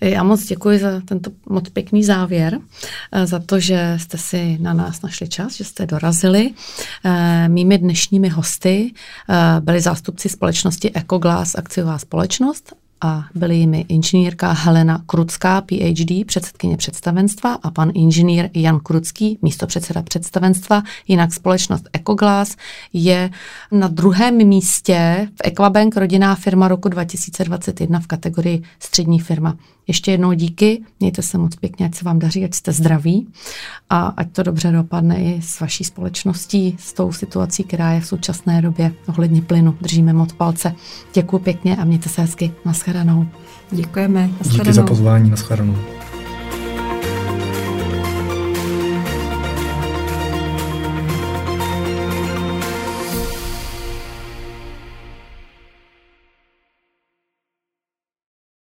Já 0.00 0.22
moc 0.22 0.44
děkuji 0.44 0.78
za 0.78 1.00
tento 1.00 1.30
moc 1.48 1.68
pěkný 1.68 2.04
závěr, 2.04 2.58
eh, 3.12 3.26
za 3.26 3.38
to, 3.38 3.60
že 3.60 3.94
jste 3.96 4.18
si 4.18 4.58
na 4.60 4.74
nás 4.74 5.02
našli 5.02 5.28
čas, 5.28 5.56
že 5.56 5.64
jste 5.64 5.86
dorazili. 5.86 6.50
Eh, 7.04 7.48
mými 7.48 7.78
dnešními 7.78 8.28
hosty 8.28 8.92
eh, 9.28 9.60
byli 9.60 9.80
zástupci 9.80 10.28
společnosti 10.28 10.90
Ecoglass 10.94 11.54
akciová 11.54 11.98
společnost 11.98 12.79
a 13.00 13.24
byli 13.34 13.56
jimi 13.56 13.84
inženýrka 13.88 14.52
Helena 14.52 15.02
Krucká, 15.06 15.60
PhD, 15.60 16.26
předsedkyně 16.26 16.76
představenstva 16.76 17.54
a 17.62 17.70
pan 17.70 17.90
inženýr 17.94 18.50
Jan 18.54 18.80
Krucký, 18.80 19.38
místo 19.42 19.66
předseda 19.66 20.02
představenstva. 20.02 20.82
Jinak 21.08 21.32
společnost 21.32 21.88
Ecoglass 21.92 22.56
je 22.92 23.30
na 23.72 23.88
druhém 23.88 24.36
místě 24.36 25.28
v 25.34 25.40
Equabank 25.44 25.96
rodinná 25.96 26.34
firma 26.34 26.68
roku 26.68 26.88
2021 26.88 28.00
v 28.00 28.06
kategorii 28.06 28.62
střední 28.78 29.20
firma. 29.20 29.56
Ještě 29.90 30.10
jednou 30.10 30.32
díky, 30.32 30.82
mějte 31.00 31.22
se 31.22 31.38
moc 31.38 31.56
pěkně, 31.56 31.86
ať 31.86 31.94
se 31.94 32.04
vám 32.04 32.18
daří, 32.18 32.44
ať 32.44 32.54
jste 32.54 32.72
zdraví 32.72 33.26
a 33.90 34.06
ať 34.06 34.32
to 34.32 34.42
dobře 34.42 34.72
dopadne 34.72 35.22
i 35.22 35.42
s 35.42 35.60
vaší 35.60 35.84
společností, 35.84 36.76
s 36.78 36.92
tou 36.92 37.12
situací, 37.12 37.64
která 37.64 37.92
je 37.92 38.00
v 38.00 38.06
současné 38.06 38.62
době 38.62 38.92
ohledně 39.08 39.42
plynu. 39.42 39.74
Držíme 39.80 40.12
moc 40.12 40.32
palce. 40.32 40.74
Děkuji 41.14 41.38
pěkně 41.38 41.76
a 41.76 41.84
mějte 41.84 42.08
se 42.08 42.22
hezky. 42.22 42.52
Naschledanou. 42.64 43.26
Děkujeme. 43.70 44.20
Naschledanou. 44.20 44.64
Díky 44.64 44.72
za 44.72 44.82
pozvání. 44.82 45.30
Naschledanou. 45.30 45.76